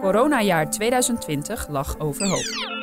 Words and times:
Coronajaar 0.00 0.70
2020 0.70 1.68
lag 1.68 1.98
overhoop. 1.98 2.76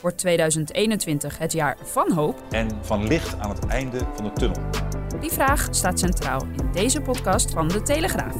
Wordt 0.00 0.18
2021 0.18 1.38
het 1.38 1.52
jaar 1.52 1.76
van 1.82 2.12
hoop? 2.12 2.42
en 2.50 2.68
van 2.82 3.06
licht 3.06 3.38
aan 3.38 3.50
het 3.50 3.66
einde 3.66 3.98
van 4.14 4.24
de 4.24 4.32
tunnel. 4.32 4.62
Die 5.20 5.30
vraag 5.30 5.68
staat 5.70 5.98
centraal 5.98 6.42
in 6.56 6.72
deze 6.72 7.00
podcast 7.00 7.50
van 7.50 7.68
De 7.68 7.82
Telegraaf. 7.82 8.36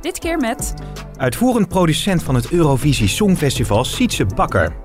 Dit 0.00 0.18
keer 0.18 0.38
met 0.38 0.74
Uitvoerend 1.16 1.68
producent 1.68 2.22
van 2.22 2.34
het 2.34 2.50
Eurovisie 2.50 3.08
Songfestival, 3.08 3.84
Sietse 3.84 4.26
Bakker. 4.26 4.76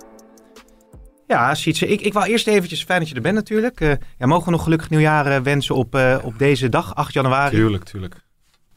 Ja, 1.27 1.55
Sietse, 1.55 1.87
ik, 1.87 2.01
ik 2.01 2.13
wou 2.13 2.27
eerst 2.27 2.47
eventjes, 2.47 2.83
fijn 2.83 2.99
dat 2.99 3.09
je 3.09 3.15
er 3.15 3.21
bent 3.21 3.35
natuurlijk. 3.35 3.81
Eh, 3.81 3.91
ja, 4.17 4.25
mogen 4.25 4.45
we 4.45 4.51
nog 4.51 4.63
gelukkig 4.63 4.89
nieuwjaar 4.89 5.25
eh, 5.25 5.41
wensen 5.41 5.75
op, 5.75 5.95
eh, 5.95 6.17
op 6.23 6.37
deze 6.37 6.69
dag, 6.69 6.95
8 6.95 7.13
januari? 7.13 7.55
Tuurlijk, 7.55 7.83
tuurlijk. 7.83 8.21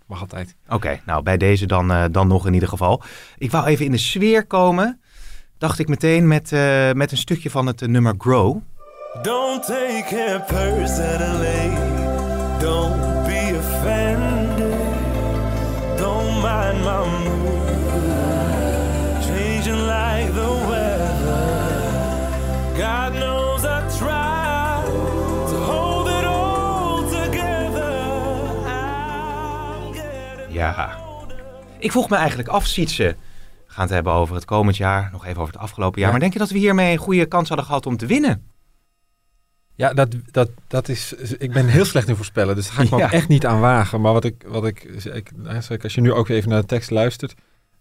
Mag 0.06 0.20
altijd. 0.20 0.56
Oké, 0.68 1.00
nou 1.06 1.22
bij 1.22 1.36
deze 1.36 1.66
dan, 1.66 1.90
eh, 1.90 2.04
dan 2.10 2.28
nog 2.28 2.46
in 2.46 2.54
ieder 2.54 2.68
geval. 2.68 3.02
Ik 3.38 3.50
wou 3.50 3.66
even 3.66 3.84
in 3.84 3.90
de 3.90 3.98
sfeer 3.98 4.46
komen, 4.46 5.00
dacht 5.58 5.78
ik 5.78 5.88
meteen 5.88 6.28
met, 6.28 6.52
eh, 6.52 6.92
met 6.92 7.10
een 7.10 7.16
stukje 7.16 7.50
van 7.50 7.66
het 7.66 7.82
eh, 7.82 7.88
nummer 7.88 8.14
Grow. 8.18 8.60
Don't 9.22 9.66
take 9.66 10.34
it 10.34 10.46
personally. 10.46 11.70
Don't 12.60 13.24
be 13.24 13.54
offended. 13.58 14.74
Don't 15.96 16.34
mind 16.34 16.84
my 16.84 17.04
mood. 17.24 17.68
Changing 19.24 19.80
like 19.80 20.32
the 20.32 20.66
weather. 20.68 21.44
God 22.76 23.12
knows 23.12 23.35
Ja. 30.56 30.98
Ik 31.78 31.90
vroeg 31.92 32.08
me 32.08 32.16
eigenlijk 32.16 32.48
af, 32.48 32.66
Sietse, 32.66 33.16
we 33.66 33.72
gaan 33.72 33.84
het 33.84 33.92
hebben 33.94 34.12
over 34.12 34.34
het 34.34 34.44
komend 34.44 34.76
jaar, 34.76 35.08
nog 35.12 35.26
even 35.26 35.40
over 35.40 35.52
het 35.52 35.62
afgelopen 35.62 35.96
jaar. 36.00 36.06
Ja. 36.06 36.10
Maar 36.10 36.20
denk 36.20 36.32
je 36.32 36.38
dat 36.38 36.50
we 36.50 36.58
hiermee 36.58 36.92
een 36.92 36.98
goede 36.98 37.26
kans 37.26 37.48
hadden 37.48 37.66
gehad 37.66 37.86
om 37.86 37.96
te 37.96 38.06
winnen? 38.06 38.42
Ja, 39.74 39.92
dat, 39.94 40.08
dat, 40.30 40.50
dat 40.68 40.88
is. 40.88 41.12
Ik 41.38 41.52
ben 41.52 41.66
heel 41.66 41.84
slecht 41.84 42.08
in 42.08 42.16
voorspellen, 42.16 42.54
dus 42.54 42.64
daar 42.66 42.74
ga 42.74 42.82
ik 42.82 42.90
me 42.90 42.96
Ja. 42.98 43.04
ook 43.04 43.10
echt 43.12 43.28
niet 43.28 43.46
aan 43.46 43.60
wagen. 43.60 44.00
Maar 44.00 44.12
wat 44.12 44.24
ik. 44.24 44.44
Wat 44.46 44.66
ik, 44.66 44.82
ik 45.04 45.30
eigenlijk 45.46 45.82
als 45.82 45.94
je 45.94 46.00
nu 46.00 46.12
ook 46.12 46.28
even 46.28 46.48
naar 46.50 46.60
de 46.60 46.66
tekst 46.66 46.90
luistert. 46.90 47.34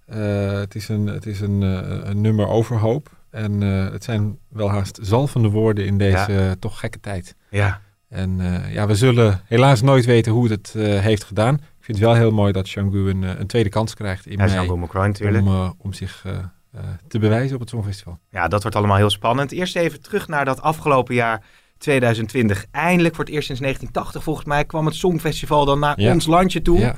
eh, 0.06 0.52
het 0.52 0.76
is 0.76 0.88
een, 0.90 1.08
het 1.08 1.26
is 1.26 1.40
een, 1.42 1.64
eh, 1.64 2.10
een 2.10 2.22
nummer 2.22 2.48
overhoop. 2.48 3.10
En 3.30 3.64
eh, 3.64 3.92
het 3.92 4.04
zijn 4.04 4.38
wel 4.50 4.70
haast 4.70 5.00
zalvende 5.02 5.50
woorden 5.50 5.86
in 5.86 5.98
deze 5.98 6.32
Ja. 6.32 6.56
toch 6.60 6.80
gekke 6.80 7.00
tijd. 7.00 7.36
Ja. 7.50 7.82
En 8.10 8.38
ja, 8.72 8.88
we 8.88 8.96
zullen 8.96 9.42
helaas 9.46 9.82
nooit 9.82 10.06
weten 10.06 10.32
hoe 10.32 10.50
het 10.50 10.74
het 10.74 11.02
heeft 11.02 11.24
gedaan. 11.24 11.62
Ik 11.86 11.92
vind 11.96 12.04
het 12.04 12.14
wel 12.16 12.20
heel 12.26 12.32
mooi 12.36 12.52
dat 12.52 12.68
Shangu 12.68 13.10
een, 13.10 13.24
eh, 13.24 13.40
een 13.40 13.48
tweede 13.48 13.70
kans 13.70 13.94
krijgt 13.94 14.26
in 14.26 14.32
Ja, 14.32 14.46
mei. 14.46 14.88
Natuurlijk. 14.94 15.46
Om, 15.46 15.48
eh, 15.48 15.70
om 15.78 15.94
zich 15.94 16.24
eh, 16.26 16.80
te 17.08 17.20
bewijzen 17.20 17.54
op 17.56 17.60
het 17.62 17.70
Songfestival. 17.70 18.20
Ja, 18.30 18.48
dat 18.48 18.62
wordt 18.62 18.78
allemaal 18.78 18.98
heel 18.98 19.10
spannend. 19.10 19.52
Eerst 19.52 19.76
even 19.76 20.02
terug 20.02 20.28
naar 20.28 20.46
dat 20.46 20.62
afgelopen 20.62 21.16
jaar 21.16 21.44
2020. 21.78 22.66
Eindelijk, 22.72 23.16
voor 23.16 23.24
het 23.24 23.34
eerst 23.34 23.46
sinds 23.46 23.62
1980 23.62 24.24
volgens 24.24 24.46
mij, 24.46 24.66
kwam 24.66 24.86
het 24.86 24.96
Songfestival 24.96 25.66
dan 25.66 25.80
naar 25.80 26.02
Ja. 26.02 26.14
ons 26.14 26.26
landje 26.26 26.62
toe. 26.62 26.80
Ja. 26.80 26.96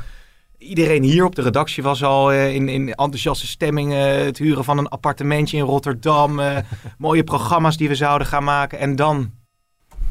Iedereen 0.58 1.04
hier 1.04 1.26
op 1.26 1.36
de 1.36 1.42
redactie 1.42 1.84
was 1.84 2.04
al 2.04 2.34
in, 2.34 2.70
in 2.70 2.88
enthousiaste 2.88 3.48
stemming. 3.48 3.94
het 3.94 4.38
huren 4.38 4.64
van 4.64 4.78
een 4.78 4.88
appartementje 4.88 5.58
in 5.58 5.64
Rotterdam. 5.64 6.40
mooie 6.98 7.24
programma's 7.24 7.78
die 7.78 7.88
we 7.88 7.96
zouden 7.96 8.28
gaan 8.28 8.44
maken. 8.44 8.80
En 8.80 8.96
dan, 8.96 9.32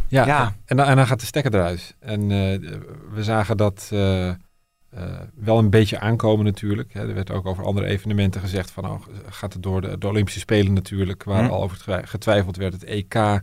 Ja, 0.09 0.27
Ja. 0.27 0.55
En, 0.65 0.77
dan, 0.77 0.87
en 0.87 0.97
dan 0.97 1.07
gaat 1.07 1.21
de 1.21 1.27
stekker 1.27 1.55
eruit. 1.55 1.97
En 2.01 2.29
we 3.13 3.23
zagen 3.23 3.57
dat 3.57 3.91
eh, 4.97 5.03
wel 5.35 5.59
een 5.59 5.71
beetje 5.71 5.99
aankomen 6.01 6.45
natuurlijk. 6.45 6.93
Hè. 6.93 7.09
Er 7.09 7.15
werd 7.15 7.31
ook 7.31 7.47
over 7.47 7.65
andere 7.65 7.87
evenementen 7.87 8.41
gezegd 8.41 8.71
van... 8.71 8.85
Oh, 8.91 9.03
gaat 9.29 9.53
het 9.53 9.63
door 9.63 9.81
de, 9.81 9.99
de 9.99 10.09
Olympische 10.09 10.41
Spelen 10.41 10.73
natuurlijk... 10.73 11.25
waar 11.25 11.45
Hm. 11.45 11.51
al 11.51 11.63
over 11.63 11.77
getwij- 11.77 12.07
getwijfeld 12.07 12.57
werd. 12.57 12.73
Het 12.73 12.85
EK, 12.85 13.15
eh, 13.15 13.41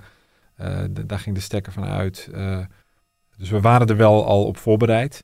de- 0.89 1.05
daar 1.05 1.19
ging 1.19 1.35
de 1.35 1.41
stekker 1.41 1.71
van 1.71 1.83
uit. 1.85 2.29
Eh, 2.33 2.57
dus 3.37 3.49
we 3.49 3.61
waren 3.61 3.87
er 3.87 3.97
wel 3.97 4.25
al 4.25 4.45
op 4.45 4.57
voorbereid. 4.57 5.23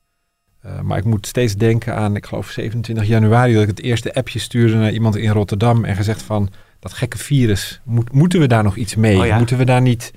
Maar 0.82 0.98
ik 0.98 1.04
moet 1.04 1.28
steeds 1.28 1.56
denken 1.56 1.96
aan, 1.96 2.16
ik 2.16 2.26
geloof 2.26 2.50
27 2.50 3.06
januari... 3.08 3.54
dat 3.54 3.62
ik 3.62 3.68
het 3.68 3.82
eerste 3.82 4.14
appje 4.14 4.40
stuurde 4.40 4.76
naar 4.76 4.92
iemand 4.92 5.16
in 5.16 5.32
Rotterdam... 5.32 5.86
en 5.86 5.96
gezegd 5.96 6.22
van, 6.22 6.50
dat 6.80 6.94
gekke 6.94 7.18
virus, 7.18 7.82
moet, 7.84 8.12
moeten 8.12 8.40
we 8.40 8.48
daar 8.48 8.64
nog 8.64 8.76
iets 8.76 8.96
mee? 8.96 9.20
Oh 9.20 9.26
ja. 9.26 9.38
Moeten 9.38 9.58
we 9.58 9.64
daar 9.66 9.82
niet 9.82 10.12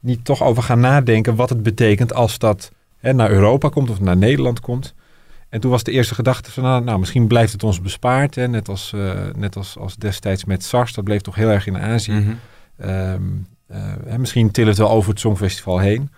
niet 0.00 0.24
toch 0.24 0.42
over 0.42 0.62
gaan 0.62 0.80
nadenken 0.80 1.36
wat 1.36 1.48
het 1.48 1.62
betekent 1.62 2.14
als 2.14 2.38
dat 2.38 2.70
hè, 2.98 3.12
naar 3.12 3.30
Europa 3.30 3.68
komt 3.68 3.90
of 3.90 4.00
naar 4.00 4.16
Nederland 4.16 4.60
komt. 4.60 4.94
En 5.48 5.60
toen 5.60 5.70
was 5.70 5.82
de 5.82 5.92
eerste 5.92 6.14
gedachte 6.14 6.50
van, 6.50 6.62
nou, 6.62 6.84
nou, 6.84 6.98
misschien 6.98 7.26
blijft 7.26 7.52
het 7.52 7.62
ons 7.62 7.80
bespaard. 7.80 8.34
Hè, 8.34 8.48
net 8.48 8.68
als, 8.68 8.92
eh, 8.92 9.12
net 9.36 9.56
als, 9.56 9.78
als 9.78 9.96
destijds 9.96 10.44
met 10.44 10.64
SARS, 10.64 10.92
dat 10.92 11.04
bleef 11.04 11.20
toch 11.20 11.34
heel 11.34 11.48
erg 11.48 11.66
in 11.66 11.78
Azië. 11.78 12.12
Mhm. 12.12 12.34
Ehm, 12.76 13.22
eh, 13.66 14.16
misschien 14.16 14.50
tillen 14.50 14.70
het 14.70 14.78
wel 14.78 14.90
over 14.90 15.10
het 15.10 15.20
Songfestival 15.20 15.78
heen. 15.78 16.10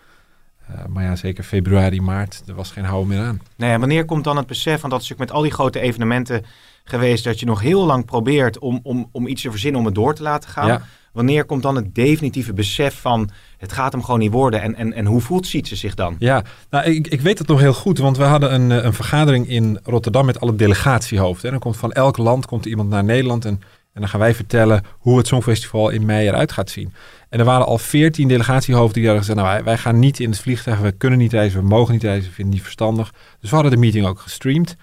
Eh, 0.66 0.84
maar 0.88 1.04
ja, 1.04 1.16
zeker 1.16 1.44
februari, 1.44 2.00
maart, 2.00 2.42
er 2.46 2.54
was 2.54 2.70
geen 2.70 2.84
houden 2.84 3.08
meer 3.08 3.26
aan. 3.26 3.40
Nou 3.56 3.72
ja, 3.72 3.78
wanneer 3.78 4.04
komt 4.04 4.24
dan 4.24 4.36
het 4.36 4.46
besef, 4.46 4.80
want 4.80 4.92
dat 4.92 5.02
is 5.02 5.08
natuurlijk 5.08 5.30
met 5.30 5.32
al 5.32 5.42
die 5.42 5.52
grote 5.52 5.80
evenementen 5.80 6.44
geweest, 6.90 7.24
dat 7.24 7.40
je 7.40 7.46
nog 7.46 7.60
heel 7.60 7.84
lang 7.84 8.04
probeert 8.04 8.58
om, 8.58 8.80
om, 8.82 9.08
om 9.12 9.26
iets 9.26 9.42
te 9.42 9.50
verzinnen 9.50 9.80
om 9.80 9.86
het 9.86 9.94
door 9.94 10.14
te 10.14 10.22
laten 10.22 10.50
gaan. 10.50 10.66
Ja. 10.66 10.82
Wanneer 11.12 11.44
komt 11.44 11.62
dan 11.62 11.76
het 11.76 11.94
definitieve 11.94 12.52
besef 12.52 13.00
van, 13.00 13.30
het 13.58 13.72
gaat 13.72 13.92
hem 13.92 14.04
gewoon 14.04 14.20
niet 14.20 14.32
worden 14.32 14.62
en, 14.62 14.74
en, 14.74 14.92
en 14.92 15.06
hoe 15.06 15.20
voelt 15.20 15.46
Sietse 15.46 15.76
zich 15.76 15.94
dan? 15.94 16.16
Ja, 16.18 16.42
nou, 16.70 16.84
ik, 16.84 17.08
ik 17.08 17.20
weet 17.20 17.38
het 17.38 17.46
nog 17.46 17.60
heel 17.60 17.74
goed, 17.74 17.98
want 17.98 18.16
we 18.16 18.22
hadden 18.22 18.54
een, 18.54 18.70
eh, 18.72 18.84
een 18.84 18.92
vergadering 18.92 19.48
in 19.48 19.78
Rotterdam 19.82 20.26
met 20.26 20.40
alle 20.40 20.54
delegatiehoofden. 20.56 21.44
En 21.44 21.50
dan 21.50 21.60
komt 21.60 21.76
van 21.76 21.92
elk 21.92 22.16
land 22.16 22.46
komt 22.46 22.66
iemand 22.66 22.88
naar 22.88 23.04
Nederland 23.04 23.44
en, 23.44 23.60
en 23.92 24.00
dan 24.00 24.08
gaan 24.08 24.20
wij 24.20 24.34
vertellen 24.34 24.82
hoe 24.98 25.18
het 25.18 25.26
Songfestival 25.26 25.88
in 25.88 26.04
mei 26.04 26.28
eruit 26.28 26.52
gaat 26.52 26.70
zien. 26.70 26.92
En 27.28 27.38
er 27.38 27.44
waren 27.44 27.66
al 27.66 27.78
veertien 27.78 28.28
delegatiehoofden 28.28 28.94
die 28.94 29.04
hadden 29.04 29.24
gezegd, 29.24 29.38
nou, 29.38 29.54
wij, 29.54 29.64
wij 29.64 29.78
gaan 29.78 29.98
niet 29.98 30.20
in 30.20 30.30
het 30.30 30.40
vliegtuig, 30.40 30.78
we 30.78 30.92
kunnen 30.92 31.18
niet 31.18 31.32
reizen, 31.32 31.60
we 31.60 31.66
mogen 31.66 31.92
niet 31.92 32.02
reizen, 32.02 32.28
we 32.28 32.34
vinden 32.34 32.44
het 32.44 32.54
niet 32.54 32.62
verstandig. 32.62 33.12
Dus 33.40 33.50
we 33.50 33.54
hadden 33.54 33.74
de 33.74 33.80
meeting 33.80 34.06
ook 34.06 34.20
gestreamd. 34.20 34.76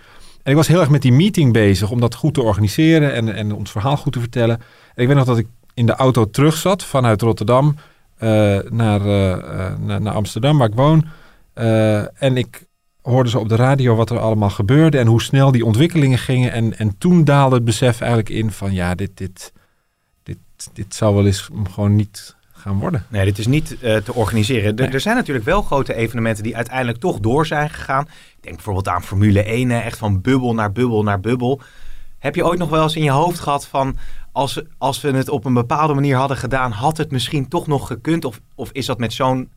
En 0.47 0.53
ik 0.53 0.59
was 0.59 0.67
heel 0.67 0.79
erg 0.79 0.89
met 0.89 1.01
die 1.01 1.13
meeting 1.13 1.53
bezig 1.53 1.91
om 1.91 1.99
dat 1.99 2.15
goed 2.15 2.33
te 2.33 2.41
organiseren 2.41 3.13
en, 3.13 3.35
en 3.35 3.51
ons 3.51 3.71
verhaal 3.71 3.97
goed 3.97 4.13
te 4.13 4.19
vertellen. 4.19 4.55
En 4.95 5.01
ik 5.01 5.07
weet 5.07 5.15
nog 5.15 5.25
dat 5.25 5.37
ik 5.37 5.47
in 5.73 5.85
de 5.85 5.95
auto 5.95 6.29
terug 6.29 6.57
zat 6.57 6.83
vanuit 6.83 7.21
Rotterdam 7.21 7.75
eh, 8.17 8.29
naar, 8.69 9.01
eh, 9.01 9.31
eh, 9.31 9.77
naar, 9.79 10.13
Amsterdam, 10.13 10.57
waar 10.57 10.67
ik 10.67 10.75
woon. 10.75 11.05
En 12.13 12.37
ik 12.37 12.65
hoorde 13.01 13.29
ze 13.29 13.39
op 13.39 13.49
de 13.49 13.55
radio 13.55 13.95
wat 13.95 14.09
er 14.09 14.19
allemaal 14.19 14.49
gebeurde 14.49 14.97
en 14.97 15.07
hoe 15.07 15.21
snel 15.21 15.51
die 15.51 15.65
ontwikkelingen 15.65 16.17
gingen. 16.17 16.51
En, 16.51 16.77
en 16.77 16.97
toen 16.97 17.23
daalde 17.23 17.55
het 17.55 17.65
besef 17.65 17.99
eigenlijk 18.01 18.29
in 18.29 18.51
van 18.51 18.73
ja, 18.73 18.95
dit, 18.95 19.17
dit, 19.17 19.53
dit, 20.23 20.37
dit 20.73 20.95
zou 20.95 21.15
wel 21.15 21.25
eens 21.25 21.49
gewoon 21.71 21.95
niet 21.95 22.35
gaan 22.57 22.79
worden. 22.79 23.05
Nee, 23.07 23.25
dit 23.25 23.37
is 23.37 23.47
niet 23.47 23.79
eh, 23.81 23.95
te 23.95 24.13
organiseren. 24.13 24.75
Er- 24.75 24.83
Nee. 24.83 24.93
Er 24.93 24.99
zijn 24.99 25.15
natuurlijk 25.15 25.45
wel 25.45 25.61
grote 25.61 25.93
evenementen 25.93 26.43
die 26.43 26.55
uiteindelijk 26.55 26.97
toch 26.97 27.19
door 27.19 27.45
zijn 27.45 27.69
gegaan. 27.69 28.03
Ik 28.03 28.37
denk 28.43 28.55
bijvoorbeeld 28.55 28.87
aan 28.87 29.03
Formule 29.03 29.43
1, 29.43 29.69
hè, 29.69 29.79
echt 29.79 29.97
van 29.97 30.21
bubbel 30.21 30.53
naar 30.53 30.71
bubbel 30.71 31.03
naar 31.03 31.19
bubbel. 31.19 31.61
Heb 32.17 32.35
je 32.35 32.45
ooit 32.45 32.59
nog 32.59 32.69
wel 32.69 32.83
eens 32.83 32.95
in 32.95 33.03
je 33.03 33.11
hoofd 33.11 33.39
gehad 33.39 33.67
van... 33.67 33.97
als, 34.31 34.61
als 34.77 35.01
we 35.01 35.11
het 35.11 35.29
op 35.29 35.45
een 35.45 35.53
bepaalde 35.53 35.93
manier 35.93 36.15
hadden 36.15 36.37
gedaan... 36.37 36.71
had 36.71 36.97
het 36.97 37.11
misschien 37.11 37.47
toch 37.47 37.67
nog 37.67 37.87
gekund? 37.87 38.25
Of, 38.25 38.39
of 38.55 38.71
is 38.71 38.85
dat 38.85 38.97
met 38.97 39.13
zo'n 39.13 39.51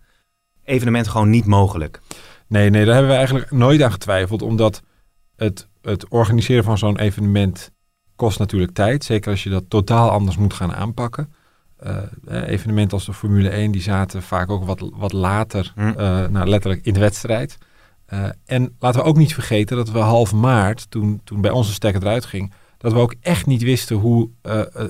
evenement 0.65 1.09
gewoon 1.09 1.31
niet 1.31 1.47
mogelijk? 1.47 2.01
Nee, 2.47 2.71
nee, 2.71 2.85
daar 2.85 2.93
hebben 2.95 3.11
we 3.13 3.17
eigenlijk 3.19 3.51
nooit 3.51 3.83
aan 3.83 3.93
getwijfeld, 3.93 4.43
omdat 4.43 4.83
het, 5.37 5.69
het 5.83 6.09
organiseren 6.09 6.65
van 6.65 6.79
zo'n 6.79 6.99
evenement 6.99 7.71
kost 8.17 8.39
natuurlijk 8.39 8.73
tijd. 8.73 9.05
Zeker 9.05 9.31
als 9.31 9.43
je 9.43 9.51
dat 9.51 9.65
totaal 9.69 10.11
anders 10.11 10.37
moet 10.37 10.55
gaan 10.55 10.75
aanpakken. 10.75 11.33
Eh, 11.81 12.49
evenementen 12.49 12.93
als 12.97 13.07
de 13.07 13.13
Formule 13.13 13.49
1, 13.49 13.71
die 13.71 13.83
zaten 13.83 14.23
vaak 14.23 14.51
ook 14.51 14.65
wat, 14.65 14.91
wat 14.95 15.13
later, 15.13 15.73
Hm. 15.75 15.89
eh, 15.89 16.27
nou, 16.27 16.49
letterlijk 16.49 16.85
in 16.85 16.93
de 16.93 17.01
wedstrijd. 17.01 17.59
En 18.45 18.75
laten 18.79 19.01
we 19.01 19.07
ook 19.07 19.17
niet 19.17 19.35
vergeten 19.35 19.77
dat 19.77 19.91
we 19.91 19.99
half 19.99 20.33
maart, 20.33 20.91
toen, 20.91 21.21
toen 21.25 21.41
bij 21.41 21.51
ons 21.51 21.69
een 21.69 21.75
stekker 21.75 22.03
eruit 22.03 22.25
ging, 22.25 22.53
dat 22.79 22.93
we 22.93 22.99
ook 22.99 23.15
echt 23.21 23.47
niet 23.47 23.63
wisten 23.63 23.97
hoe, 23.97 24.29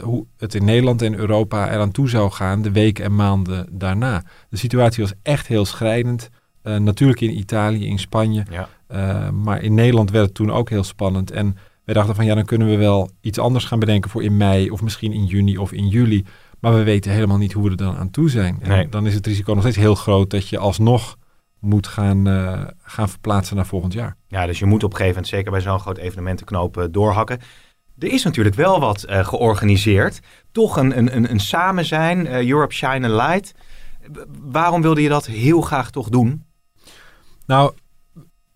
hoe 0.03 0.27
het 0.37 0.55
in 0.55 0.65
Nederland 0.65 1.03
en 1.03 1.15
Europa 1.15 1.71
eraan 1.73 1.91
toe 1.91 2.09
zou 2.09 2.31
gaan 2.31 2.63
de 2.63 2.71
weken 2.71 3.05
en 3.05 3.15
maanden 3.15 3.67
daarna. 3.71 4.23
De 4.49 4.57
situatie 4.57 5.03
was 5.03 5.13
echt 5.23 5.47
heel 5.47 5.65
schrijnend. 5.65 6.31
Natuurlijk 6.63 7.21
in 7.21 7.39
Italië, 7.39 7.87
in 7.87 7.99
Spanje. 7.99 8.45
Ja. 8.51 9.31
Maar 9.31 9.63
in 9.63 9.75
Nederland 9.75 10.11
werd 10.11 10.25
het 10.27 10.35
toen 10.35 10.53
ook 10.53 10.71
heel 10.71 10.85
spannend. 10.85 11.31
En 11.31 11.57
wij 11.85 11.95
dachten 11.95 12.15
van 12.15 12.25
ja, 12.25 12.35
dan 12.35 12.45
kunnen 12.45 12.69
we 12.69 12.77
wel 12.77 13.11
iets 13.21 13.39
anders 13.39 13.65
gaan 13.65 13.79
bedenken 13.79 14.11
voor 14.11 14.23
in 14.23 14.37
mei 14.37 14.71
of 14.71 14.83
misschien 14.83 15.13
in 15.13 15.25
juni 15.25 15.59
of 15.59 15.73
in 15.73 15.89
juli. 15.89 16.25
Maar 16.61 16.75
we 16.75 16.83
weten 16.83 17.13
helemaal 17.13 17.37
niet 17.39 17.53
hoe 17.53 17.65
we 17.65 17.71
er 17.71 17.77
dan 17.77 17.97
aan 17.97 18.11
toe 18.11 18.31
zijn. 18.31 18.59
En 18.61 18.69
Nee. 18.69 18.89
dan 18.89 19.07
is 19.07 19.15
het 19.15 19.27
risico 19.27 19.53
nog 19.53 19.63
steeds 19.63 19.77
heel 19.77 19.95
groot 19.95 20.31
dat 20.31 20.49
je 20.49 20.59
alsnog 20.59 21.17
moet 21.59 21.87
gaan, 21.87 22.27
eh, 22.27 22.63
gaan 22.83 23.09
verplaatsen 23.09 23.57
naar 23.57 23.67
volgend 23.67 23.93
jaar. 23.93 24.17
Ja, 24.29 24.47
dus 24.47 24.59
je 24.59 24.67
moet 24.67 24.85
op 24.85 24.91
een 24.91 24.97
gegeven 24.97 25.15
moment 25.15 25.35
zeker 25.35 25.51
bij 25.51 25.61
zo'n 25.61 25.81
groot 25.81 25.99
evenementenknoop 25.99 26.77
eh, 26.77 26.85
doorhakken. 26.91 27.39
Er 27.99 28.13
is 28.13 28.23
natuurlijk 28.25 28.57
wel 28.57 28.81
wat 28.81 29.03
eh, 29.03 29.27
georganiseerd. 29.27 30.21
Toch 30.53 30.77
een, 30.77 30.99
een, 30.99 31.17
een, 31.17 31.31
een 31.31 31.41
samen 31.41 31.85
zijn, 31.85 32.47
Europe 32.49 32.75
Shine 32.75 33.09
a 33.09 33.15
Light. 33.29 33.53
Waarom 34.41 34.83
wilde 34.83 35.03
je 35.03 35.09
dat 35.09 35.27
heel 35.27 35.61
graag 35.61 35.91
toch 35.91 36.09
doen? 36.09 36.45
Nou, 37.47 37.73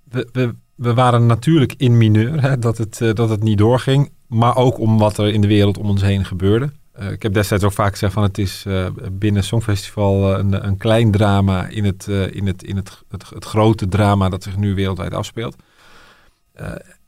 we, 0.04 0.28
we, 0.32 0.54
we 0.74 0.94
waren 0.94 1.26
natuurlijk 1.26 1.74
in 1.76 1.98
mineur 1.98 2.42
hè, 2.42 2.58
dat, 2.58 2.78
het, 2.78 2.98
dat 2.98 3.28
het 3.28 3.42
niet 3.42 3.58
doorging. 3.58 4.12
Maar 4.28 4.56
ook 4.56 4.78
om 4.78 4.98
wat 4.98 5.18
er 5.18 5.28
in 5.32 5.40
de 5.40 5.46
wereld 5.46 5.78
om 5.78 5.88
ons 5.88 6.02
heen 6.02 6.24
gebeurde. 6.24 6.72
Eh, 6.94 7.10
ik 7.10 7.22
heb 7.22 7.34
destijds 7.34 7.64
ook 7.64 7.72
vaak 7.72 7.92
gezegd 7.92 8.12
van 8.12 8.22
het 8.22 8.38
is 8.38 8.64
eh, 8.66 8.86
binnen 9.12 9.44
Songfestival 9.44 10.32
eh, 10.32 10.38
een, 10.38 10.66
een 10.66 10.76
klein 10.76 11.10
drama 11.10 11.66
in, 11.66 11.84
het, 11.84 12.06
in, 12.06 12.46
het, 12.46 12.62
in 12.62 12.76
het, 12.76 13.02
het, 13.08 13.44
grote 13.44 13.88
drama 13.88 14.28
dat 14.28 14.42
zich 14.42 14.56
nu 14.56 14.74
wereldwijd 14.74 15.14
afspeelt. 15.14 15.56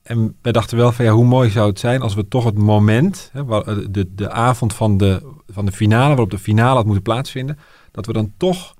En 0.02 0.36
wij 0.42 0.52
dachten 0.52 0.76
wel 0.76 0.92
van 0.92 1.04
ja, 1.04 1.12
hoe 1.12 1.24
mooi 1.24 1.50
zou 1.50 1.68
het 1.68 1.78
zijn 1.78 2.00
als 2.00 2.14
we 2.14 2.28
toch 2.28 2.44
het 2.44 2.58
moment, 2.58 3.30
hè, 3.32 3.44
de, 3.90 4.14
de 4.14 4.30
avond 4.30 4.74
van 4.74 4.96
de, 4.96 5.32
van 5.46 5.66
de 5.66 5.72
finale, 5.72 6.08
waarop 6.08 6.30
de 6.30 6.38
finale 6.38 6.76
had 6.76 6.84
moeten 6.84 7.02
plaatsvinden, 7.02 7.58
dat 7.90 8.06
we 8.06 8.12
dan 8.12 8.32
toch 8.36 8.74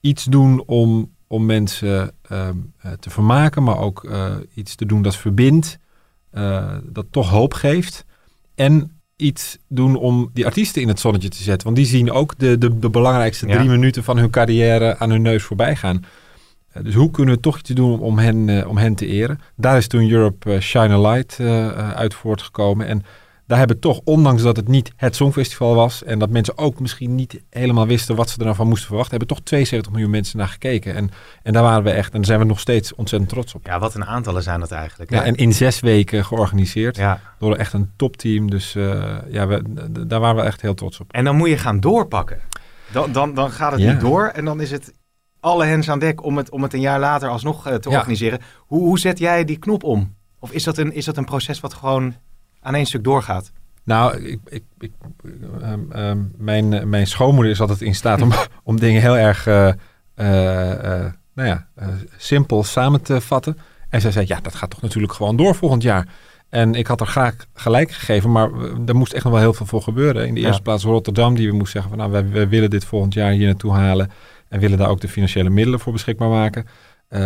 iets 0.00 0.24
doen 0.24 0.62
om, 0.66 1.14
om 1.26 1.46
mensen 1.46 2.14
ehm, 2.22 2.56
eh, 2.78 2.92
te 2.92 3.10
vermaken, 3.10 3.62
maar 3.62 3.78
ook 3.78 4.10
iets 4.54 4.74
te 4.74 4.86
doen 4.86 5.02
dat 5.02 5.16
verbindt, 5.16 5.78
dat 6.82 7.06
toch 7.10 7.28
hoop 7.28 7.54
geeft. 7.54 8.04
En 8.54 8.99
iets 9.20 9.58
doen 9.68 9.96
om 9.96 10.30
die 10.34 10.46
artiesten 10.46 10.82
in 10.82 10.88
het 10.88 11.00
zonnetje 11.00 11.28
te 11.28 11.42
zetten. 11.42 11.64
Want 11.64 11.76
die 11.76 11.86
zien 11.86 12.10
ook 12.10 12.38
de, 12.38 12.58
de, 12.58 12.78
de 12.78 12.90
belangrijkste 12.90 13.46
Ja. 13.46 13.56
drie 13.56 13.68
minuten 13.68 14.04
van 14.04 14.18
hun 14.18 14.30
carrière 14.30 14.98
aan 14.98 15.10
hun 15.10 15.22
neus 15.22 15.42
voorbij 15.42 15.76
gaan. 15.76 16.04
Eh, 16.72 16.84
dus 16.84 16.94
hoe 16.94 17.10
kunnen 17.10 17.34
we 17.34 17.40
toch 17.40 17.58
iets 17.58 17.70
doen 17.70 17.92
om, 17.92 18.00
om, 18.00 18.18
hen, 18.18 18.48
eh, 18.48 18.68
om 18.68 18.76
hen 18.76 18.94
te 18.94 19.06
eren? 19.06 19.40
Daar 19.56 19.76
is 19.76 19.86
toen 19.86 20.10
Europe 20.10 20.52
eh, 20.52 20.60
Shine 20.60 20.94
a 20.94 21.10
Light 21.10 21.40
uit 21.94 22.14
voortgekomen. 22.14 22.86
En 22.86 23.04
daar 23.50 23.58
hebben 23.58 23.78
toch, 23.78 24.00
ondanks 24.04 24.42
dat 24.42 24.56
het 24.56 24.68
niet 24.68 24.92
het 24.96 25.16
Songfestival 25.16 25.74
was... 25.74 26.04
en 26.04 26.18
dat 26.18 26.30
mensen 26.30 26.58
ook 26.58 26.80
misschien 26.80 27.14
niet 27.14 27.42
helemaal 27.48 27.86
wisten 27.86 28.16
wat 28.16 28.30
ze 28.30 28.38
er 28.38 28.44
nou 28.44 28.56
van 28.56 28.68
moesten 28.68 28.86
verwachten... 28.86 29.16
hebben 29.18 29.36
toch 29.36 29.44
72 29.44 29.92
miljoen 29.92 30.10
mensen 30.10 30.38
naar 30.38 30.48
gekeken. 30.48 30.94
En, 30.94 31.10
en 31.42 31.52
daar 31.52 31.62
waren 31.62 31.82
we 31.82 31.90
echt, 31.90 32.12
en 32.12 32.16
daar 32.16 32.24
zijn 32.24 32.38
we 32.38 32.44
nog 32.44 32.60
steeds 32.60 32.94
ontzettend 32.94 33.30
trots 33.30 33.54
op. 33.54 33.66
Ja, 33.66 33.78
wat 33.78 33.94
een 33.94 34.04
aantallen 34.04 34.42
zijn 34.42 34.60
dat 34.60 34.70
eigenlijk. 34.70 35.10
Ja, 35.10 35.22
en 35.24 35.34
in 35.34 35.52
zes 35.52 35.80
weken 35.80 36.24
georganiseerd 36.24 36.96
ja. 36.96 37.20
door 37.38 37.56
echt 37.56 37.72
een 37.72 37.90
topteam. 37.96 38.50
Dus 38.50 38.74
eh, 38.74 39.16
ja, 39.28 39.46
we, 39.46 39.62
daar 40.06 40.20
waren 40.20 40.36
we 40.36 40.42
echt 40.48 40.60
heel 40.60 40.74
trots 40.74 41.00
op. 41.00 41.12
En 41.12 41.24
dan 41.24 41.36
moet 41.36 41.48
je 41.48 41.58
gaan 41.58 41.80
doorpakken. 41.80 42.40
Dan, 42.92 43.12
dan, 43.12 43.34
dan 43.34 43.50
gaat 43.50 43.72
het 43.72 43.80
Ja. 43.80 43.92
niet 43.92 44.00
door 44.00 44.26
en 44.26 44.44
dan 44.44 44.60
is 44.60 44.70
het 44.70 44.92
alle 45.40 45.64
hens 45.64 45.90
aan 45.90 45.98
dek 45.98 46.24
om 46.24 46.36
het, 46.36 46.50
om 46.50 46.62
het 46.62 46.74
een 46.74 46.80
jaar 46.80 47.00
later 47.00 47.28
alsnog 47.28 47.66
eh, 47.66 47.74
te 47.74 47.90
Ja. 47.90 47.98
organiseren. 47.98 48.40
Hoe, 48.58 48.80
hoe 48.80 48.98
zet 48.98 49.18
jij 49.18 49.44
die 49.44 49.58
knop 49.58 49.84
om? 49.84 50.14
Of 50.38 50.52
is 50.52 50.64
dat, 50.64 50.78
een, 50.78 50.92
is 50.92 51.04
dat 51.04 51.16
een 51.16 51.24
proces 51.24 51.60
wat 51.60 51.74
gewoon 51.74 52.14
aan 52.60 52.74
één 52.74 52.86
stuk 52.86 53.04
doorgaat? 53.04 53.52
Nou, 53.84 54.16
ik, 54.24 54.40
ik, 54.48 54.62
ik, 54.78 54.92
ehm, 55.60 55.92
ehm, 55.92 56.18
mijn, 56.36 56.72
eh, 56.72 56.84
mijn 56.84 57.06
schoonmoeder 57.06 57.52
is 57.52 57.60
altijd 57.60 57.80
in 57.80 57.94
staat 57.94 58.22
om, 58.22 58.30
om 58.64 58.80
dingen 58.80 59.00
heel 59.00 59.16
erg 59.16 59.46
eh, 59.46 59.68
eh, 60.14 61.12
nou 61.34 61.48
ja, 61.48 61.66
simpel 62.16 62.64
samen 62.64 63.02
te 63.02 63.20
vatten. 63.20 63.58
En 63.88 64.00
zij 64.00 64.10
zei, 64.10 64.24
ja, 64.28 64.40
dat 64.40 64.54
gaat 64.54 64.70
toch 64.70 64.80
natuurlijk 64.82 65.12
gewoon 65.12 65.36
door 65.36 65.54
volgend 65.54 65.82
jaar. 65.82 66.08
En 66.48 66.74
ik 66.74 66.86
had 66.86 67.00
er 67.00 67.06
graag 67.06 67.34
gelijk 67.54 67.90
gegeven, 67.90 68.32
maar 68.32 68.50
er 68.86 68.96
moest 68.96 69.12
echt 69.12 69.24
nog 69.24 69.32
wel 69.32 69.42
heel 69.42 69.54
veel 69.54 69.66
voor 69.66 69.82
gebeuren. 69.82 70.26
In 70.26 70.34
de 70.34 70.40
Ja. 70.40 70.46
eerste 70.46 70.62
plaats 70.62 70.84
Rotterdam, 70.84 71.34
die 71.34 71.48
we 71.48 71.56
moest 71.56 71.72
zeggen 71.72 71.90
van, 71.90 71.98
nou, 71.98 72.10
wij, 72.10 72.28
wij 72.28 72.48
willen 72.48 72.70
dit 72.70 72.84
volgend 72.84 73.14
jaar 73.14 73.30
hier 73.32 73.46
naartoe 73.46 73.72
halen. 73.72 74.10
En 74.48 74.60
willen 74.60 74.78
daar 74.78 74.88
ook 74.88 75.00
de 75.00 75.08
financiële 75.08 75.50
middelen 75.50 75.80
voor 75.80 75.92
beschikbaar 75.92 76.28
maken. 76.28 76.66
Eh, 77.10 77.20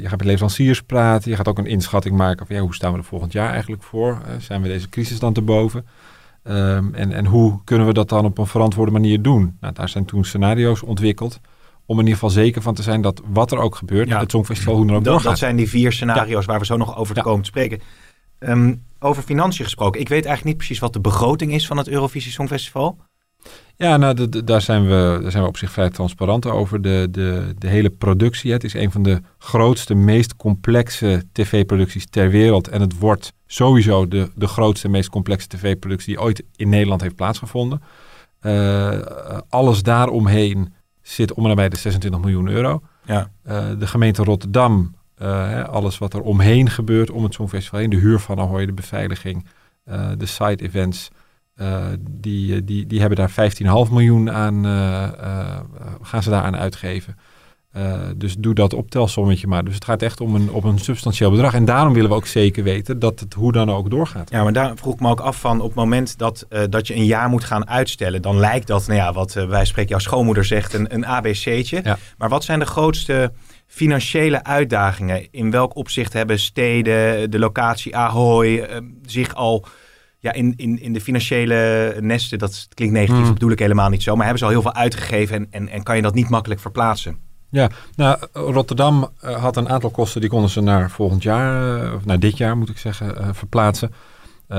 je 0.00 0.08
gaat 0.08 0.18
met 0.18 0.24
leveranciers 0.24 0.82
praten. 0.82 1.30
Je 1.30 1.36
gaat 1.36 1.48
ook 1.48 1.58
een 1.58 1.66
inschatting 1.66 2.16
maken 2.16 2.46
van 2.46 2.56
ja, 2.56 2.62
hoe 2.62 2.74
staan 2.74 2.92
we 2.92 2.98
er 2.98 3.04
volgend 3.04 3.32
jaar 3.32 3.50
eigenlijk 3.50 3.82
voor? 3.82 4.10
Eh, 4.26 4.34
zijn 4.38 4.62
we 4.62 4.68
deze 4.68 4.88
crisis 4.88 5.18
dan 5.18 5.32
te 5.32 5.42
boven? 5.42 5.86
Ehm, 6.42 6.94
en, 6.94 7.12
en 7.12 7.26
hoe 7.26 7.60
kunnen 7.64 7.86
we 7.86 7.92
dat 7.92 8.08
dan 8.08 8.24
op 8.24 8.38
een 8.38 8.46
verantwoorde 8.46 8.92
manier 8.92 9.22
doen? 9.22 9.56
Nou, 9.60 9.74
daar 9.74 9.88
zijn 9.88 10.04
toen 10.04 10.24
scenario's 10.24 10.82
ontwikkeld. 10.82 11.40
Om 11.86 11.94
in 11.94 12.00
ieder 12.04 12.14
geval 12.14 12.30
zeker 12.30 12.62
van 12.62 12.74
te 12.74 12.82
zijn 12.82 13.00
dat 13.00 13.22
wat 13.26 13.52
er 13.52 13.58
ook 13.58 13.74
gebeurt, 13.74 14.08
Ja. 14.08 14.20
het 14.20 14.30
Songfestival 14.30 14.76
hoe 14.76 14.86
dan 14.86 14.96
ook 14.96 15.04
Dat, 15.04 15.12
doorgaat. 15.12 15.30
dat 15.30 15.38
zijn 15.38 15.56
die 15.56 15.68
vier 15.68 15.92
scenario's 15.92 16.44
waar 16.44 16.58
we 16.58 16.64
zo 16.66 16.76
nog 16.76 16.96
over 16.96 17.14
te 17.14 17.20
Ja. 17.20 17.26
komen 17.26 17.42
te 17.42 17.48
spreken. 17.48 17.80
Ehm, 18.38 18.74
over 18.98 19.22
financiën 19.22 19.64
gesproken. 19.64 20.00
Ik 20.00 20.08
weet 20.08 20.24
eigenlijk 20.24 20.44
niet 20.46 20.56
precies 20.56 20.78
wat 20.78 20.92
de 20.92 21.00
begroting 21.00 21.52
is 21.52 21.66
van 21.66 21.76
het 21.76 21.88
Eurovisie 21.88 22.32
Songfestival. 22.32 22.98
Ja, 23.76 23.96
nou, 23.96 24.28
daar, 24.44 24.60
zijn 24.60 24.84
we, 24.84 25.18
daar 25.22 25.30
zijn 25.30 25.42
we 25.42 25.48
op 25.48 25.56
zich 25.56 25.70
vrij 25.70 25.90
transparant 25.90 26.46
over. 26.46 26.82
De, 26.82 27.08
de, 27.10 27.54
de 27.58 27.68
hele 27.68 27.90
productie. 27.90 28.52
Het 28.52 28.64
is 28.64 28.74
een 28.74 28.90
van 28.90 29.02
de 29.02 29.20
grootste, 29.38 29.94
meest 29.94 30.36
complexe 30.36 31.24
tv-producties 31.32 32.06
ter 32.10 32.30
wereld. 32.30 32.68
En 32.68 32.80
het 32.80 32.98
wordt 32.98 33.32
sowieso 33.46 34.08
de, 34.08 34.30
de 34.34 34.46
grootste, 34.46 34.88
meest 34.88 35.10
complexe 35.10 35.48
tv-productie 35.48 36.14
die 36.14 36.22
ooit 36.22 36.42
in 36.56 36.68
Nederland 36.68 37.00
heeft 37.00 37.14
plaatsgevonden. 37.14 37.82
Eh, 38.40 38.98
alles 39.48 39.82
daaromheen 39.82 40.74
zit 41.02 41.32
om 41.32 41.42
en 41.42 41.48
nabij 41.48 41.68
de 41.68 41.76
26 41.76 42.20
miljoen 42.20 42.48
euro. 42.48 42.82
Ja. 43.04 43.30
Eh, 43.42 43.66
de 43.78 43.86
gemeente 43.86 44.24
Rotterdam, 44.24 44.94
eh, 45.14 45.64
alles 45.64 45.98
wat 45.98 46.14
er 46.14 46.20
omheen 46.20 46.70
gebeurt 46.70 47.10
om 47.10 47.22
het 47.22 47.34
Songfestival 47.34 47.80
heen. 47.80 47.90
De 47.90 47.96
huur 47.96 48.18
van 48.18 48.38
Ahoy, 48.38 48.66
de 48.66 48.72
beveiliging, 48.72 49.46
de 50.16 50.26
side 50.26 50.62
eh, 51.56 51.84
die, 52.10 52.54
eh, 52.54 52.60
die, 52.64 52.86
die 52.86 53.00
hebben 53.00 53.18
daar 53.18 53.30
15,5 53.86 53.90
miljoen 53.90 54.30
aan, 54.30 54.66
eh, 54.66 55.58
gaan 56.02 56.22
ze 56.22 56.30
daaraan 56.30 56.56
uitgeven. 56.56 57.16
Eh, 57.72 58.00
dus 58.16 58.36
doe 58.38 58.54
dat 58.54 58.74
optelsommetje 58.74 59.46
maar. 59.46 59.64
Dus 59.64 59.74
het 59.74 59.84
gaat 59.84 60.02
echt 60.02 60.20
om 60.20 60.34
een, 60.34 60.50
om 60.50 60.64
een 60.64 60.78
substantieel 60.78 61.30
bedrag. 61.30 61.54
En 61.54 61.64
daarom 61.64 61.92
willen 61.92 62.10
we 62.10 62.16
ook 62.16 62.26
zeker 62.26 62.64
weten 62.64 62.98
dat 62.98 63.20
het 63.20 63.34
hoe 63.34 63.52
dan 63.52 63.70
ook 63.70 63.90
doorgaat. 63.90 64.30
Ja, 64.30 64.42
maar 64.42 64.52
daar 64.52 64.76
vroeg 64.76 64.94
ik 64.94 65.00
me 65.00 65.08
ook 65.10 65.20
af 65.20 65.40
van 65.40 65.60
op 65.60 65.66
het 65.66 65.74
moment 65.74 66.18
dat, 66.18 66.46
dat 66.68 66.86
je 66.86 66.94
een 66.94 67.04
jaar 67.04 67.28
moet 67.28 67.44
gaan 67.44 67.68
uitstellen, 67.68 68.22
dan 68.22 68.38
lijkt 68.38 68.66
dat, 68.66 68.86
nou 68.86 68.98
ja, 68.98 69.12
wat 69.12 69.32
wij 69.32 69.64
spreken 69.64 69.90
jouw 69.90 69.98
schoonmoeder 69.98 70.44
zegt, 70.44 70.74
een, 70.74 70.94
een 70.94 71.06
ABC'tje. 71.06 71.80
Ja. 71.84 71.98
Maar 72.18 72.28
wat 72.28 72.44
zijn 72.44 72.58
de 72.58 72.66
grootste 72.66 73.32
financiële 73.66 74.44
uitdagingen? 74.44 75.28
In 75.30 75.50
welk 75.50 75.76
opzicht 75.76 76.12
hebben 76.12 76.38
steden, 76.38 77.30
de 77.30 77.38
locatie 77.38 77.96
Ahoy, 77.96 78.68
zich 79.06 79.34
al 79.34 79.66
ja, 80.26 80.32
in, 80.32 80.54
in, 80.56 80.80
in 80.80 80.92
de 80.92 81.00
financiële 81.00 81.94
nesten, 82.00 82.38
dat 82.38 82.68
klinkt 82.74 82.94
negatief, 82.94 83.16
Hmm. 83.16 83.24
dat 83.24 83.34
bedoel 83.34 83.50
ik 83.50 83.58
helemaal 83.58 83.88
niet 83.88 84.02
zo, 84.02 84.12
maar 84.14 84.22
hebben 84.26 84.38
ze 84.38 84.44
al 84.44 84.50
heel 84.50 84.62
veel 84.62 84.74
uitgegeven 84.74 85.36
en, 85.36 85.46
en, 85.50 85.68
en 85.68 85.82
kan 85.82 85.96
je 85.96 86.02
dat 86.02 86.14
niet 86.14 86.28
makkelijk 86.28 86.60
verplaatsen? 86.60 87.16
Ja, 87.50 87.70
nou, 87.94 88.18
Rotterdam 88.32 89.08
eh, 89.20 89.36
had 89.36 89.56
een 89.56 89.68
aantal 89.68 89.90
kosten 89.90 90.20
die 90.20 90.30
konden 90.30 90.50
ze 90.50 90.60
naar 90.60 90.90
volgend 90.90 91.22
jaar, 91.22 91.82
eh, 91.84 91.94
of 91.94 92.04
naar 92.04 92.18
dit 92.18 92.36
jaar 92.36 92.56
moet 92.56 92.68
ik 92.68 92.78
zeggen, 92.78 93.18
eh, 93.18 93.28
verplaatsen. 93.32 93.92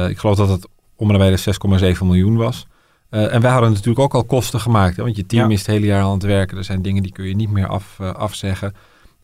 Ik 0.10 0.18
geloof 0.18 0.36
dat 0.36 0.50
het 0.50 0.68
om 0.96 1.12
en 1.12 1.18
bij 1.18 1.30
de 1.30 1.38
6,7 1.38 2.06
miljoen 2.06 2.38
was. 2.38 2.68
En 3.10 3.42
wij 3.42 3.52
hadden 3.52 3.70
natuurlijk 3.72 4.00
ook 4.00 4.14
al 4.14 4.24
kosten 4.24 4.60
gemaakt, 4.60 4.96
hè, 4.98 5.04
want 5.04 5.16
je 5.16 5.26
team 5.26 5.48
Ja. 5.48 5.54
is 5.54 5.60
het 5.60 5.68
hele 5.68 5.86
jaar 5.86 6.02
aan 6.04 6.12
het 6.12 6.24
werken. 6.24 6.58
Er 6.58 6.64
zijn 6.64 6.82
dingen 6.82 7.04
die 7.04 7.12
kun 7.12 7.26
je 7.26 7.36
niet 7.36 7.52
meer 7.52 7.68
af, 7.68 8.00
afzeggen. 8.00 8.74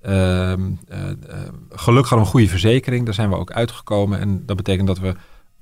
Ehm, 0.04 0.62
eh, 0.88 1.10
eh, 1.10 1.16
gelukkig 1.70 2.10
hadden 2.10 2.10
we 2.10 2.16
een 2.18 2.26
goede 2.26 2.48
verzekering, 2.48 3.06
daar 3.06 3.14
zijn 3.14 3.30
we 3.30 3.36
ook 3.36 3.52
uitgekomen. 3.52 4.20
En 4.20 4.44
dat 4.46 4.56
betekent 4.56 4.88
dat 4.88 5.00
we 5.00 5.16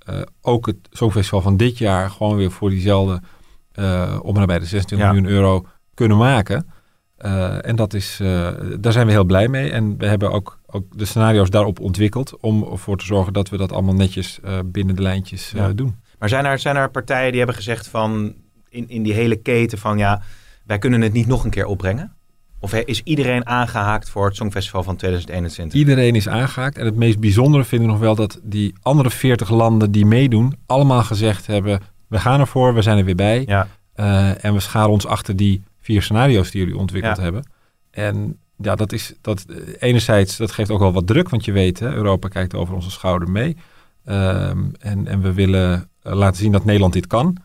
eh, 0.06 0.22
ook 0.42 0.66
het 0.66 0.78
Songfestival 0.92 1.42
van 1.42 1.58
dit 1.58 1.78
jaar 1.78 2.10
gewoon 2.10 2.38
weer 2.38 2.52
voor 2.52 2.70
diezelfde 2.70 3.22
eh 3.72 4.20
om 4.22 4.38
en 4.38 4.46
bij 4.48 4.60
de 4.60 4.66
26 4.66 5.08
Ja. 5.08 5.14
miljoen 5.14 5.32
euro 5.32 5.66
kunnen 5.94 6.18
maken. 6.18 6.68
Eh, 7.18 7.66
en 7.68 7.76
dat 7.76 7.94
is, 7.94 8.18
daar 8.80 8.92
zijn 8.92 9.06
we 9.06 9.12
heel 9.12 9.24
blij 9.24 9.48
mee. 9.48 9.72
En 9.72 9.98
we 9.98 10.06
hebben 10.08 10.32
ook, 10.32 10.60
ook 10.66 10.98
de 10.98 11.06
scenario's 11.06 11.50
daarop 11.50 11.80
ontwikkeld 11.80 12.38
om 12.40 12.64
ervoor 12.72 12.98
te 12.98 13.06
zorgen 13.06 13.34
dat 13.34 13.50
we 13.50 13.58
dat 13.58 13.72
allemaal 13.72 13.94
netjes 13.96 14.40
binnen 14.66 14.96
de 14.96 15.02
lijntjes 15.02 15.52
Ja. 15.56 15.74
doen. 15.74 15.96
Maar 16.20 16.30
zijn 16.30 16.46
er, 16.46 16.60
zijn 16.60 16.76
er 16.76 16.90
partijen 16.92 17.30
die 17.30 17.38
hebben 17.38 17.56
gezegd 17.56 17.88
van 17.88 18.34
in, 18.70 18.90
in 18.90 19.04
die 19.04 19.14
hele 19.14 19.36
keten 19.36 19.78
van 19.78 19.98
ja, 19.98 20.22
wij 20.66 20.78
kunnen 20.80 21.02
het 21.02 21.14
niet 21.14 21.28
nog 21.28 21.44
een 21.44 21.50
keer 21.50 21.66
opbrengen? 21.66 22.16
Of 22.64 22.74
is 22.74 23.02
iedereen 23.04 23.46
aangehaakt 23.48 24.10
voor 24.10 24.26
het 24.26 24.36
Songfestival 24.36 24.84
van 24.84 24.96
2021? 24.96 25.80
Iedereen 25.80 26.16
is 26.16 26.28
aangehaakt. 26.28 26.78
En 26.78 26.86
het 26.86 26.96
meest 26.96 27.20
bijzondere 27.20 27.64
vind 27.64 27.82
ik 27.82 27.88
nog 27.88 28.00
wel 28.00 28.16
dat 28.16 28.40
die 28.44 28.74
andere 28.82 29.10
40 29.10 29.50
landen 29.50 29.92
die 29.92 30.06
meedoen, 30.06 30.56
allemaal 30.66 31.04
gezegd 31.04 31.48
hebben: 31.48 31.80
we 32.08 32.20
gaan 32.20 32.40
ervoor, 32.40 32.74
we 32.74 32.82
zijn 32.82 32.98
er 32.98 33.06
weer 33.06 33.16
bij. 33.16 33.44
Ja, 33.48 33.68
Eh, 33.94 34.46
en 34.46 34.54
we 34.54 34.60
scharen 34.60 34.90
ons 34.90 35.06
achter 35.08 35.36
die 35.36 35.64
vier 35.82 36.02
scenario's 36.02 36.52
die 36.52 36.62
jullie 36.62 36.78
ontwikkeld 36.78 37.18
Ja. 37.18 37.24
hebben. 37.24 37.44
En 37.92 38.38
ja, 38.58 38.76
dat 38.76 38.92
is 38.92 39.14
dat 39.22 39.46
eh, 39.50 39.56
enerzijds, 39.80 40.38
dat 40.38 40.52
geeft 40.52 40.70
ook 40.70 40.80
wel 40.80 40.94
wat 40.94 41.08
druk, 41.08 41.30
want 41.30 41.46
je 41.46 41.52
weet, 41.52 41.80
hè, 41.80 41.94
Europa 41.94 42.28
kijkt 42.28 42.54
over 42.56 42.74
onze 42.76 42.92
schouder 42.92 43.30
mee. 43.30 43.58
Ehm, 44.06 44.60
en, 44.80 45.08
en 45.08 45.22
we 45.22 45.34
willen 45.34 45.90
eh, 46.02 46.14
laten 46.14 46.42
zien 46.42 46.52
dat 46.52 46.66
Nederland 46.66 46.94
dit 46.94 47.08
kan. 47.08 47.38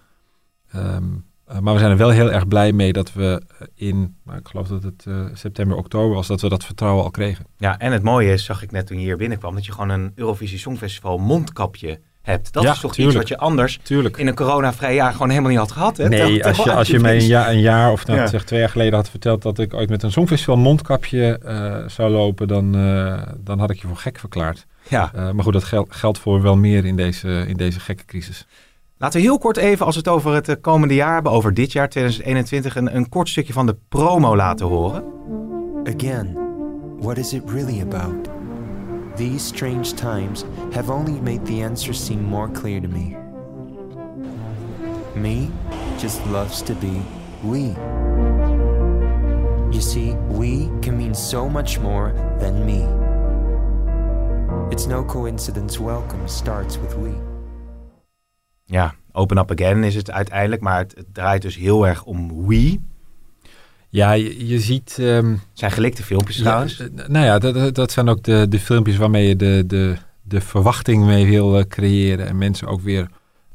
Ehm, 0.73 1.05
Eh, 1.47 1.59
maar 1.59 1.73
we 1.73 1.79
zijn 1.79 1.91
er 1.91 1.97
wel 1.97 2.11
heel 2.11 2.33
erg 2.33 2.49
blij 2.49 2.73
mee 2.73 2.93
dat 2.93 3.13
we 3.13 3.43
eh, 3.59 3.67
in, 3.89 4.17
nou, 4.25 4.39
ik 4.39 4.49
geloof 4.49 4.69
dat 4.69 4.83
het 4.83 5.05
eh, 5.09 5.15
september, 5.33 5.77
oktober 5.77 6.15
was, 6.15 6.27
dat 6.27 6.41
we 6.41 6.49
dat 6.49 6.65
vertrouwen 6.65 7.05
al 7.05 7.11
kregen. 7.11 7.47
Ja, 7.59 7.79
en 7.79 7.93
het 7.93 8.03
mooie 8.03 8.33
is, 8.33 8.45
zag 8.45 8.63
ik 8.63 8.71
net 8.73 8.87
toen 8.87 8.97
je 8.99 9.05
hier 9.05 9.17
binnenkwam, 9.17 9.55
dat 9.55 9.67
je 9.67 9.73
gewoon 9.73 9.89
een 9.89 10.13
Eurovisie 10.15 10.59
Songfestival 10.59 11.19
mondkapje 11.19 12.01
hebt. 12.23 12.53
Dat 12.53 12.63
Ja, 12.63 12.73
is 12.73 12.81
toch 12.81 12.95
tuurlijk. 12.95 13.19
iets 13.19 13.29
wat 13.31 13.39
je 13.39 13.45
anders 13.45 13.79
Tuurlijk. 13.83 14.17
in 14.17 14.27
een 14.27 14.35
coronavrij 14.35 14.95
jaar 14.95 15.13
gewoon 15.13 15.29
helemaal 15.29 15.51
niet 15.51 15.59
had 15.59 15.73
gehad. 15.73 15.97
Hè? 15.97 16.09
Nee, 16.09 16.45
als 16.45 16.57
je, 16.57 16.73
als 16.73 16.89
je 16.89 16.99
mij 16.99 17.17
een 17.17 17.27
jaar, 17.27 17.49
een 17.51 17.61
jaar 17.61 17.93
of 17.93 18.07
nou, 18.07 18.19
Ja. 18.19 18.27
zeg 18.27 18.45
twee 18.45 18.61
jaar 18.61 18.69
geleden 18.69 18.95
had 18.95 19.11
verteld 19.11 19.43
dat 19.43 19.59
ik 19.59 19.75
ooit 19.75 19.89
met 19.89 20.03
een 20.03 20.13
Songfestival 20.13 20.57
mondkapje 20.57 21.41
zou 21.87 22.11
lopen, 22.11 22.49
dan, 22.49 22.73
dan 23.39 23.59
had 23.59 23.71
ik 23.71 23.81
je 23.81 23.87
voor 23.87 23.97
gek 23.97 24.19
verklaard. 24.19 24.67
Ja. 24.89 25.11
Maar 25.15 25.43
goed, 25.45 25.53
dat 25.53 25.65
gel- 25.65 25.87
geldt 25.89 26.19
voor 26.19 26.43
wel 26.43 26.57
meer 26.57 26.85
in 26.85 26.97
deze, 26.97 27.45
in 27.49 27.57
deze 27.57 27.81
gekke 27.81 28.05
crisis. 28.05 28.47
Laten 28.99 29.21
we 29.21 29.27
heel 29.27 29.39
kort 29.39 29.57
even, 29.57 29.87
als 29.87 29.95
we 29.95 30.01
het 30.01 30.11
over 30.11 30.35
het 30.35 30.49
eh, 30.49 30.57
komende 30.61 30.95
jaar 30.95 31.15
hebben, 31.15 31.33
over 31.33 31.55
dit 31.55 31.73
jaar 31.73 31.89
2021, 31.89 32.77
een, 32.77 32.97
een 32.97 33.09
kort 33.09 33.29
stukje 33.29 33.53
van 33.53 33.67
de 33.67 33.77
promo 33.89 34.37
laten 34.37 34.67
horen. 34.67 35.05
Again, 35.97 36.37
what 37.01 37.19
is 37.19 37.33
it 37.33 37.43
really 37.51 37.81
about? 37.81 38.29
These 39.17 39.47
strange 39.47 39.95
times 39.95 40.45
have 40.73 40.93
only 40.93 41.21
made 41.21 41.43
the 41.43 41.65
answer 41.65 41.95
seem 41.95 42.23
more 42.23 42.51
clear 42.51 42.81
to 42.81 42.89
me. 42.89 43.17
Me 45.15 45.49
just 45.99 46.21
loves 46.31 46.63
to 46.63 46.75
be 46.75 47.01
we. 47.43 47.75
You 49.71 49.81
see, 49.81 50.15
we 50.29 50.71
can 50.81 50.97
mean 50.97 51.15
so 51.15 51.49
much 51.49 51.79
more 51.81 52.13
than 52.39 52.65
me. 52.65 52.85
It's 54.71 54.87
no 54.87 55.05
coincidence 55.05 55.83
welcome 55.83 56.29
starts 56.29 56.79
with 56.79 56.95
we. 56.97 57.36
Ja, 58.67 58.95
Open 59.13 59.39
Up 59.39 59.51
Again 59.51 59.85
is 59.85 59.95
het 59.95 60.11
uiteindelijk, 60.11 60.63
maar 60.63 60.79
het, 60.79 60.95
het 60.97 61.07
draait 61.13 61.43
dus 61.43 61.57
heel 61.57 61.87
erg 61.87 62.05
om 62.05 62.47
we. 62.47 62.79
Ja, 63.89 64.13
je, 64.13 64.47
je 64.47 64.61
ziet... 64.61 64.97
Het 64.97 65.39
zijn 65.53 65.71
gelikte 65.71 66.03
filmpjes 66.03 66.37
trouwens. 66.37 66.77
Ja, 66.77 66.89
nou 67.07 67.25
ja, 67.25 67.39
dat- 67.39 67.75
dat, 67.75 67.93
zijn 67.93 68.09
ook 68.09 68.23
de, 68.23 68.47
de 68.49 68.59
filmpjes 68.61 68.97
waarmee 68.97 69.29
je 69.29 69.37
de, 69.37 69.65
de, 69.67 69.97
de 70.23 70.41
verwachting 70.41 71.05
mee 71.05 71.27
wil 71.27 71.59
eh, 71.59 71.65
creëren 71.65 72.27
en 72.27 72.39
mensen 72.39 72.69
ook 72.69 72.81
weer 72.81 73.09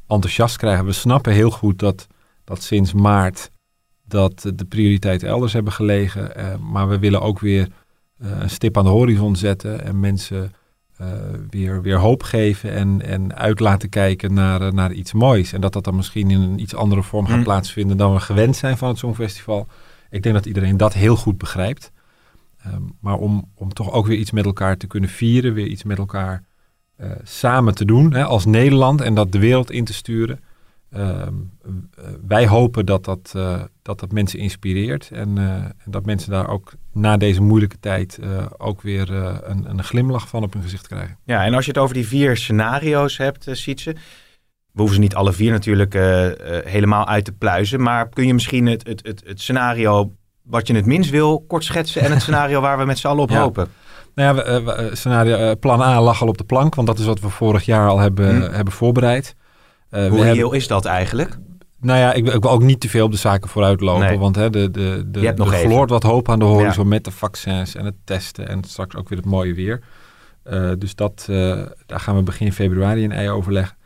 enthousiast 0.08 0.56
krijgen. 0.56 0.84
We 0.84 0.92
snappen 0.92 1.32
heel 1.32 1.50
goed 1.50 1.78
dat, 1.78 2.06
dat 2.44 2.62
sinds 2.62 2.92
maart 2.92 3.50
dat 4.04 4.52
de 4.54 4.64
prioriteiten 4.64 5.28
elders 5.28 5.52
hebben 5.52 5.72
gelegen. 5.72 6.36
eh, 6.36 6.56
maar 6.58 6.88
we 6.88 6.98
willen 6.98 7.20
ook 7.22 7.38
weer 7.38 7.68
eh, 8.18 8.30
een 8.40 8.50
stip 8.50 8.76
aan 8.78 8.84
de 8.84 8.90
horizon 8.90 9.36
zetten 9.36 9.84
en 9.84 10.00
mensen 10.00 10.52
weer, 11.50 11.82
weer 11.82 11.98
hoop 11.98 12.22
geven 12.22 12.72
en, 12.72 13.02
en 13.02 13.36
uit 13.36 13.60
laten 13.60 13.88
kijken 13.88 14.34
naar, 14.34 14.60
eh, 14.60 14.72
naar 14.72 14.92
iets 14.92 15.12
moois. 15.12 15.52
En 15.52 15.60
dat 15.60 15.72
dat 15.72 15.84
dan 15.84 15.96
misschien 15.96 16.30
in 16.30 16.40
een 16.40 16.58
iets 16.58 16.74
andere 16.74 17.02
vorm 17.02 17.26
gaat 17.26 17.36
Mm. 17.36 17.42
plaatsvinden 17.42 17.96
dan 17.96 18.12
we 18.12 18.20
gewend 18.20 18.56
zijn 18.56 18.78
van 18.78 18.88
het 18.88 18.98
Songfestival. 18.98 19.66
Ik 20.10 20.22
denk 20.22 20.34
dat 20.34 20.46
iedereen 20.46 20.76
dat 20.76 20.92
heel 20.92 21.16
goed 21.16 21.38
begrijpt. 21.38 21.92
Ehm, 22.62 22.82
maar 23.00 23.16
om, 23.16 23.50
om 23.54 23.72
toch 23.72 23.92
ook 23.92 24.06
weer 24.06 24.18
iets 24.18 24.30
met 24.30 24.44
elkaar 24.44 24.76
te 24.76 24.86
kunnen 24.86 25.10
vieren, 25.10 25.54
weer 25.54 25.66
iets 25.66 25.82
met 25.82 25.98
elkaar 25.98 26.44
eh, 26.96 27.10
samen 27.22 27.74
te 27.74 27.84
doen 27.84 28.12
hè, 28.12 28.24
als 28.24 28.44
Nederland 28.44 29.00
en 29.00 29.14
dat 29.14 29.32
de 29.32 29.38
wereld 29.38 29.70
in 29.70 29.84
te 29.84 29.92
sturen. 29.92 30.40
Ehm, 30.92 31.34
eh, 31.64 32.04
wij 32.26 32.46
hopen 32.46 32.86
dat 32.86 33.04
dat, 33.04 33.32
eh, 33.36 33.62
dat 33.82 34.00
dat 34.00 34.12
mensen 34.12 34.38
inspireert 34.38 35.10
en, 35.12 35.38
eh, 35.38 35.44
en 35.54 35.74
dat 35.90 36.06
mensen 36.06 36.30
daar 36.30 36.48
ook 36.48 36.72
na 36.92 37.16
deze 37.16 37.42
moeilijke 37.42 37.78
tijd 37.80 38.18
eh, 38.22 38.28
ook 38.58 38.82
weer 38.82 39.10
een, 39.12 39.70
een 39.70 39.84
glimlach 39.84 40.28
van 40.28 40.42
op 40.42 40.52
hun 40.52 40.62
gezicht 40.62 40.86
krijgen. 40.88 41.18
Ja, 41.24 41.44
en 41.44 41.54
als 41.54 41.64
je 41.64 41.70
het 41.70 41.80
over 41.80 41.94
die 41.94 42.06
vier 42.06 42.36
scenario's 42.36 43.16
hebt, 43.16 43.46
Sietse. 43.50 43.92
We 44.72 44.78
hoeven 44.80 44.94
ze 44.94 45.00
niet 45.02 45.14
alle 45.14 45.32
vier 45.32 45.50
natuurlijk 45.52 45.92
helemaal 46.64 47.06
uit 47.08 47.24
te 47.24 47.32
pluizen. 47.32 47.82
Maar 47.82 48.08
kun 48.08 48.26
je 48.26 48.34
misschien 48.34 48.66
het, 48.66 48.86
het, 48.86 49.06
het, 49.06 49.22
het 49.26 49.40
scenario 49.40 50.12
wat 50.42 50.66
je 50.66 50.74
het 50.74 50.86
minst 50.86 51.10
wil 51.10 51.44
kort 51.48 51.64
schetsen. 51.64 52.02
En 52.02 52.10
het 52.12 52.22
scenario 52.26 52.60
waar 52.60 52.78
we 52.78 52.84
met 52.84 52.98
z'n 52.98 53.06
allen 53.06 53.22
op 53.22 53.30
Ja. 53.30 53.40
hopen. 53.40 53.68
Nou 54.14 54.36
ja, 54.36 54.44
we, 54.44 54.62
we- 54.62 54.96
scenario, 54.96 55.56
plan 55.56 55.80
A 55.80 56.00
lag 56.00 56.22
al 56.22 56.28
op 56.28 56.38
de 56.38 56.44
plank, 56.44 56.74
want 56.74 56.86
dat 56.86 56.98
is 56.98 57.04
wat 57.06 57.20
we 57.20 57.28
vorig 57.28 57.64
jaar 57.64 57.88
al 57.88 57.98
hebben, 57.98 58.36
Hmm. 58.44 58.54
hebben 58.54 58.72
voorbereid. 58.74 59.34
Eh, 59.92 60.08
Hoe 60.08 60.22
reëel 60.22 60.52
is 60.52 60.66
dat 60.66 60.84
eigenlijk? 60.84 61.38
Nou 61.80 61.98
ja, 61.98 62.12
ik, 62.12 62.24
wil- 62.24 62.34
ik 62.34 62.42
wil 62.42 62.50
ook 62.50 62.62
niet 62.62 62.80
te 62.80 62.88
veel 62.88 63.04
op 63.04 63.10
de 63.10 63.16
zaken 63.16 63.48
vooruitlopen. 63.48 64.06
Nee. 64.06 64.18
Want 64.18 64.36
hè, 64.36 64.50
de, 64.50 64.70
de, 64.70 65.04
de, 65.06 65.20
Je 65.20 65.26
hebt 65.26 65.38
nog 65.38 65.48
er 65.52 65.54
even. 65.58 65.70
gloort 65.70 65.90
wat 65.90 66.02
hoop 66.02 66.28
aan 66.28 66.38
de 66.38 66.44
horizon 66.44 66.88
met 66.88 67.04
de 67.04 67.10
vaccins 67.10 67.74
en 67.74 67.84
het 67.84 67.94
testen. 68.04 68.48
En 68.48 68.64
straks 68.64 68.96
ook 68.96 69.08
weer 69.08 69.18
het 69.18 69.26
mooie 69.26 69.54
weer. 69.54 69.80
Eh, 70.42 70.70
dus 70.78 70.94
dat, 70.94 71.26
eh, 71.30 71.60
daar 71.86 72.00
gaan 72.00 72.16
we 72.16 72.22
begin 72.22 72.52
februari 72.52 73.04
een 73.04 73.12
ei 73.12 73.28
overleggen. 73.30 73.76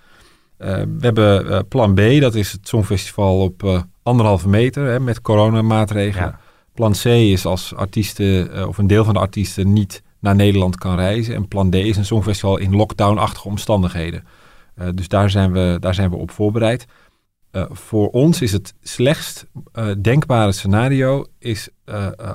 We 0.58 0.86
hebben 1.00 1.68
plan 1.68 1.94
B, 1.94 2.00
dat 2.20 2.34
is 2.34 2.52
het 2.52 2.68
Songfestival 2.68 3.40
op 3.40 3.84
anderhalve 4.02 4.48
meter 4.48 4.86
hè, 4.86 5.00
met 5.00 5.20
coronamaatregelen. 5.20 6.28
Ja. 6.28 6.38
Plan 6.74 6.92
C 6.92 7.04
is 7.04 7.46
als 7.46 7.74
artiesten 7.74 8.68
of 8.68 8.78
een 8.78 8.86
deel 8.86 9.04
van 9.04 9.14
de 9.14 9.20
artiesten 9.20 9.72
niet 9.72 10.02
naar 10.18 10.34
Nederland 10.34 10.76
kan 10.76 10.96
reizen. 10.96 11.34
En 11.34 11.48
plan 11.48 11.70
D 11.70 11.74
is 11.74 11.96
een 11.96 12.04
Songfestival 12.04 12.56
in 12.56 12.76
lockdown-achtige 12.76 13.48
omstandigheden. 13.48 14.24
Eh, 14.76 14.88
dus 14.94 15.08
daar 15.08 15.30
zijn, 15.30 15.52
we, 15.52 15.76
daar 15.80 15.94
zijn 15.94 16.10
we 16.10 16.16
op 16.16 16.30
voorbereid. 16.30 16.86
Eh, 17.50 17.64
voor 17.70 18.08
ons 18.08 18.42
is 18.42 18.52
het 18.52 18.74
slechtst 18.82 19.46
eh, 19.72 19.86
denkbare 20.02 20.52
scenario 20.52 21.26
is 21.38 21.68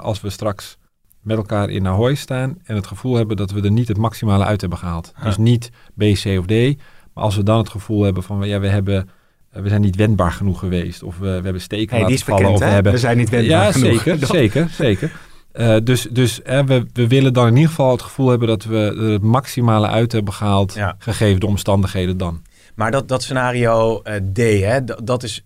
als 0.01 0.21
we 0.21 0.29
straks 0.29 0.77
met 1.21 1.38
elkaar 1.38 1.69
in 1.69 1.88
Ahoy 1.88 2.15
staan 2.15 2.57
en 2.63 2.75
het 2.75 2.88
gevoel 2.88 3.15
hebben 3.15 3.38
dat 3.38 3.51
we 3.51 3.62
er 3.62 3.71
niet 3.71 3.88
het 3.88 3.98
maximale 3.98 4.43
uit 4.43 4.62
hebben 4.62 4.79
gehaald. 4.79 5.13
Dus 5.24 5.38
niet 5.38 5.69
B, 5.98 6.01
C 6.01 6.25
of 6.39 6.45
D, 6.45 6.77
maar 7.13 7.24
als 7.24 7.36
we 7.36 7.43
dan 7.43 7.57
het 7.57 7.69
gevoel 7.69 8.03
hebben 8.03 8.24
van 8.24 8.48
ja, 8.48 8.60
we, 8.60 8.67
hebben, 8.67 9.10
we 9.50 9.69
zijn 9.69 9.81
niet 9.81 9.95
wendbaar 9.95 10.31
genoeg 10.31 10.60
geweest 10.60 11.03
of 11.03 11.17
we, 11.17 11.25
we 11.25 11.31
hebben 11.31 11.62
steken 11.62 11.95
Hey, 11.95 12.05
die 12.05 12.15
laten 12.15 12.15
is 12.15 12.24
vallen 12.24 12.41
bekend, 12.41 12.62
of 12.62 12.67
we 12.67 12.74
hebben 12.74 12.91
We 12.91 12.98
zijn 12.98 13.17
niet 13.17 13.29
wendbaar 13.29 13.65
ja, 13.65 13.71
genoeg. 13.71 14.01
zeker, 14.01 14.27
zeker, 14.38 14.69
zeker. 14.69 15.12
Eh, 15.53 15.75
dus 15.84 16.08
dus 16.12 16.39
hè, 16.43 16.63
we, 16.65 16.86
we 16.93 17.08
willen 17.08 17.34
dan 17.34 17.48
in 17.48 17.53
ieder 17.55 17.70
geval 17.70 17.91
het 17.91 18.01
gevoel 18.01 18.29
hebben 18.29 18.48
dat 18.48 18.63
we 18.63 18.77
er 18.98 19.10
het 19.12 19.22
maximale 19.22 19.88
uit 19.88 20.12
hebben 20.12 20.34
gehaald, 20.34 20.74
Ja. 20.74 20.96
gegeven 20.98 21.39
de 21.39 21.46
omstandigheden 21.48 22.17
dan. 22.17 22.41
Maar 22.75 22.91
dat, 22.91 23.08
dat 23.08 23.24
scenario 23.24 24.01
eh, 24.01 24.15
D, 24.34 24.38
hè, 24.38 24.84
dat, 24.84 25.08
dat 25.08 25.24
is 25.24 25.46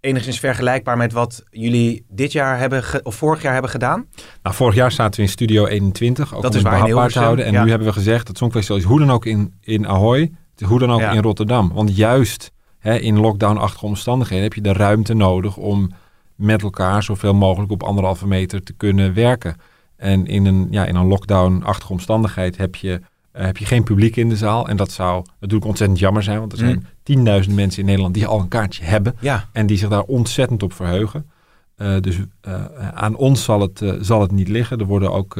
enigszins 0.00 0.38
vergelijkbaar 0.38 0.96
met 0.96 1.12
wat 1.12 1.44
jullie 1.50 2.04
dit 2.08 2.32
jaar 2.32 2.58
hebben, 2.58 2.82
of 3.02 3.14
vorig 3.14 3.42
jaar 3.42 3.52
hebben 3.52 3.70
gedaan. 3.70 4.06
Nou, 4.42 4.56
vorig 4.56 4.74
jaar 4.74 4.92
zaten 4.92 5.16
we 5.20 5.26
in 5.26 5.32
Studio 5.32 5.66
21, 5.66 6.24
ook 6.24 6.30
Dat 6.42 6.50
om 6.50 6.56
is 6.56 6.62
het 6.62 6.92
waar, 6.92 7.08
te 7.10 7.18
houden. 7.18 7.44
En 7.44 7.52
ja. 7.52 7.62
nu 7.64 7.68
hebben 7.70 7.88
we 7.88 7.94
gezegd, 7.94 8.28
het 8.28 8.38
Songfestival 8.38 8.76
is 8.76 8.84
hoe 8.84 8.98
dan 8.98 9.10
ook 9.10 9.26
in, 9.26 9.54
in 9.60 9.88
Ahoy, 9.88 10.32
hoe 10.64 10.78
dan 10.78 10.92
ook 10.92 11.00
Ja. 11.00 11.12
in 11.12 11.22
Rotterdam. 11.22 11.70
Want 11.74 11.96
juist 11.96 12.52
hè, 12.78 12.98
in 12.98 13.18
lockdown-achtige 13.18 13.86
omstandigheden 13.86 14.42
heb 14.44 14.54
je 14.54 14.60
de 14.60 14.72
ruimte 14.72 15.14
nodig 15.14 15.56
om 15.56 15.90
met 16.34 16.62
elkaar 16.62 17.02
zoveel 17.02 17.34
mogelijk 17.34 17.72
op 17.72 17.82
anderhalve 17.82 18.26
meter 18.26 18.62
te 18.62 18.72
kunnen 18.72 19.14
werken. 19.14 19.56
En 19.96 20.26
in 20.26 20.46
een, 20.46 20.66
ja, 20.70 20.84
in 20.84 20.94
een 20.94 21.06
lockdown-achtige 21.06 21.92
omstandigheid 21.92 22.56
heb 22.56 22.74
je, 22.74 23.00
eh, 23.32 23.44
heb 23.44 23.56
je 23.56 23.64
geen 23.64 23.82
publiek 23.84 24.16
in 24.16 24.28
de 24.28 24.36
zaal. 24.36 24.68
En 24.68 24.76
dat 24.76 24.92
zou 24.92 25.24
natuurlijk 25.40 25.68
ontzettend 25.68 25.98
jammer 25.98 26.22
zijn, 26.22 26.38
want 26.38 26.52
er 26.52 26.58
zijn 26.58 26.74
Mm. 26.74 26.84
10.000 27.02 27.54
mensen 27.54 27.80
in 27.80 27.86
Nederland 27.86 28.14
die 28.14 28.26
al 28.26 28.40
een 28.40 28.48
kaartje 28.48 28.84
hebben. 28.84 29.16
Ja, 29.20 29.48
En 29.52 29.66
die 29.66 29.76
zich 29.76 29.88
daar 29.88 30.02
ontzettend 30.02 30.62
op 30.62 30.72
verheugen. 30.72 31.30
Eh, 31.76 32.00
dus 32.00 32.18
eh, 32.40 32.64
aan 32.90 33.16
ons 33.16 33.44
zal 33.44 33.60
het, 33.60 33.82
zal 34.00 34.20
het 34.20 34.30
niet 34.30 34.48
liggen. 34.48 34.78
Er 34.78 34.86
worden 34.86 35.12
ook 35.12 35.34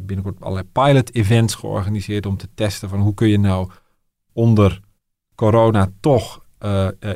binnenkort 0.00 0.40
allerlei 0.40 0.66
pilot-events 0.72 1.54
georganiseerd 1.54 2.26
om 2.26 2.36
te 2.36 2.48
testen 2.54 2.88
van 2.88 3.00
hoe 3.00 3.14
kun 3.14 3.28
je 3.28 3.38
nou 3.38 3.70
onder 4.32 4.80
corona 5.34 5.90
toch 6.00 6.42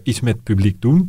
iets 0.02 0.20
met 0.20 0.34
het 0.34 0.42
publiek 0.42 0.80
doen. 0.80 1.08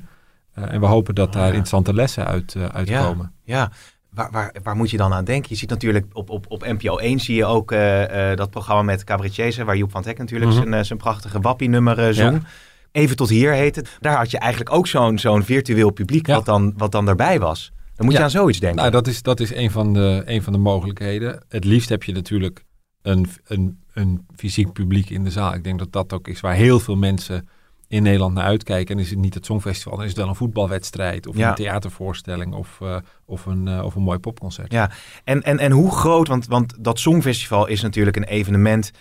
Eh, 0.68 0.74
en 0.74 0.80
we 0.80 0.86
hopen 0.86 1.16
dat 1.16 1.28
Ah, 1.28 1.34
daar 1.34 1.42
ja. 1.44 1.48
interessante 1.50 1.94
lessen 1.94 2.26
uit, 2.26 2.56
eh, 2.56 2.66
uitkomen. 2.66 3.32
ja. 3.44 3.72
Waar, 4.14 4.32
waar, 4.32 4.56
waar 4.64 4.76
moet 4.76 4.90
je 4.90 4.98
dan 4.98 5.14
aan 5.14 5.24
denken? 5.26 5.50
Je 5.50 5.56
ziet 5.56 5.70
natuurlijk 5.70 6.06
op, 6.14 6.30
op, 6.30 6.46
op 6.48 6.66
NPO 6.66 6.98
1 6.98 7.20
zie 7.20 7.36
je 7.36 7.46
ook 7.46 7.72
eh, 7.72 8.36
dat 8.36 8.50
programma 8.50 8.82
met 8.82 9.04
cabaretiers, 9.04 9.58
waar 9.58 9.78
Joep 9.78 9.92
van 9.92 10.02
Teck 10.02 10.18
natuurlijk 10.18 10.52
Mhm. 10.52 10.70
zijn, 10.70 10.86
zijn 10.86 11.00
prachtige 11.00 11.40
wappie-nummer 11.40 12.00
eh, 12.08 12.14
zong. 12.14 12.44
Even 12.92 13.16
tot 13.16 13.30
hier 13.30 13.52
heet 13.54 13.76
het. 13.76 13.98
Daar 14.00 14.18
had 14.18 14.32
je 14.32 14.40
eigenlijk 14.40 14.74
ook 14.74 14.88
zo'n 14.88 15.18
zo'n 15.20 15.44
virtueel 15.44 15.90
publiek 15.92 16.28
Ja. 16.28 16.36
wat, 16.36 16.46
dan, 16.46 16.74
wat 16.78 16.92
dan 16.92 17.06
daarbij 17.06 17.40
was. 17.40 17.72
Dan 17.96 18.06
moet 18.06 18.16
je 18.16 18.24
aan 18.24 18.30
zoiets 18.30 18.60
denken. 18.60 18.80
Nou, 18.80 18.92
dat 18.92 19.08
is, 19.08 19.22
dat 19.22 19.40
is 19.40 19.54
een, 19.56 19.72
van 19.72 19.94
de, 19.94 20.22
een 20.26 20.44
van 20.44 20.54
de 20.54 20.60
mogelijkheden. 20.60 21.44
Het 21.50 21.64
liefst 21.66 21.90
heb 21.90 22.04
je 22.04 22.12
natuurlijk 22.12 22.64
een, 23.02 23.28
een, 23.46 23.80
een 23.94 24.26
fysiek 24.36 24.74
publiek 24.74 25.10
in 25.10 25.24
de 25.24 25.32
zaal. 25.32 25.54
Ik 25.54 25.64
denk 25.64 25.80
dat 25.80 25.92
dat 25.92 26.14
ook 26.14 26.28
is 26.28 26.40
waar 26.40 26.54
heel 26.56 26.80
veel 26.80 26.96
mensen 26.96 27.50
in 27.90 28.04
Nederland 28.04 28.34
naar 28.34 28.44
uitkijken. 28.44 28.96
En 28.96 29.02
is 29.02 29.10
het 29.10 29.20
niet 29.20 29.34
het 29.34 29.46
Songfestival, 29.46 29.94
dan 29.96 30.04
is 30.04 30.10
het 30.10 30.20
wel 30.20 30.28
een 30.28 30.36
voetbalwedstrijd 30.36 31.28
of 31.28 31.38
Ja. 31.38 31.50
een 31.50 31.56
theatervoorstelling 31.56 32.54
of, 32.54 32.78
eh, 32.82 32.96
of, 33.26 33.46
een, 33.46 33.68
eh, 33.68 33.84
of 33.84 33.96
een 33.96 34.02
mooi 34.02 34.20
popconcert. 34.20 34.72
Ja, 34.72 34.92
en, 35.24 35.42
en, 35.44 35.60
en 35.60 35.72
hoe 35.72 35.92
groot, 35.92 36.28
want, 36.28 36.48
want 36.48 36.74
dat 36.80 37.00
Songfestival 37.00 37.68
is 37.68 37.82
natuurlijk 37.82 38.18
een 38.18 38.24
evenement. 38.24 38.92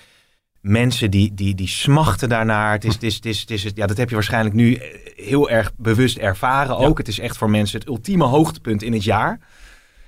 Mensen 0.61 1.11
die, 1.11 1.35
die, 1.35 1.55
die 1.55 1.69
smachten 1.69 2.29
daarnaar. 2.29 2.73
Het 2.73 2.85
is, 2.85 2.95
het 2.95 3.03
is, 3.03 3.15
het 3.15 3.25
is, 3.25 3.41
het 3.41 3.51
is, 3.51 3.71
ja, 3.75 3.87
dat 3.87 3.97
heb 3.97 4.09
je 4.09 4.15
waarschijnlijk 4.15 4.55
nu 4.55 4.75
eh, 4.75 4.87
heel 5.17 5.51
erg 5.51 5.73
bewust 5.77 6.17
ervaren 6.17 6.77
ook. 6.77 6.99
Het 6.99 7.09
is 7.09 7.19
echt 7.19 7.37
voor 7.37 7.51
mensen 7.51 7.79
het 7.79 7.89
ultieme 7.89 8.25
hoogtepunt 8.25 8.83
in 8.83 8.93
het 8.93 9.05
jaar. 9.05 9.41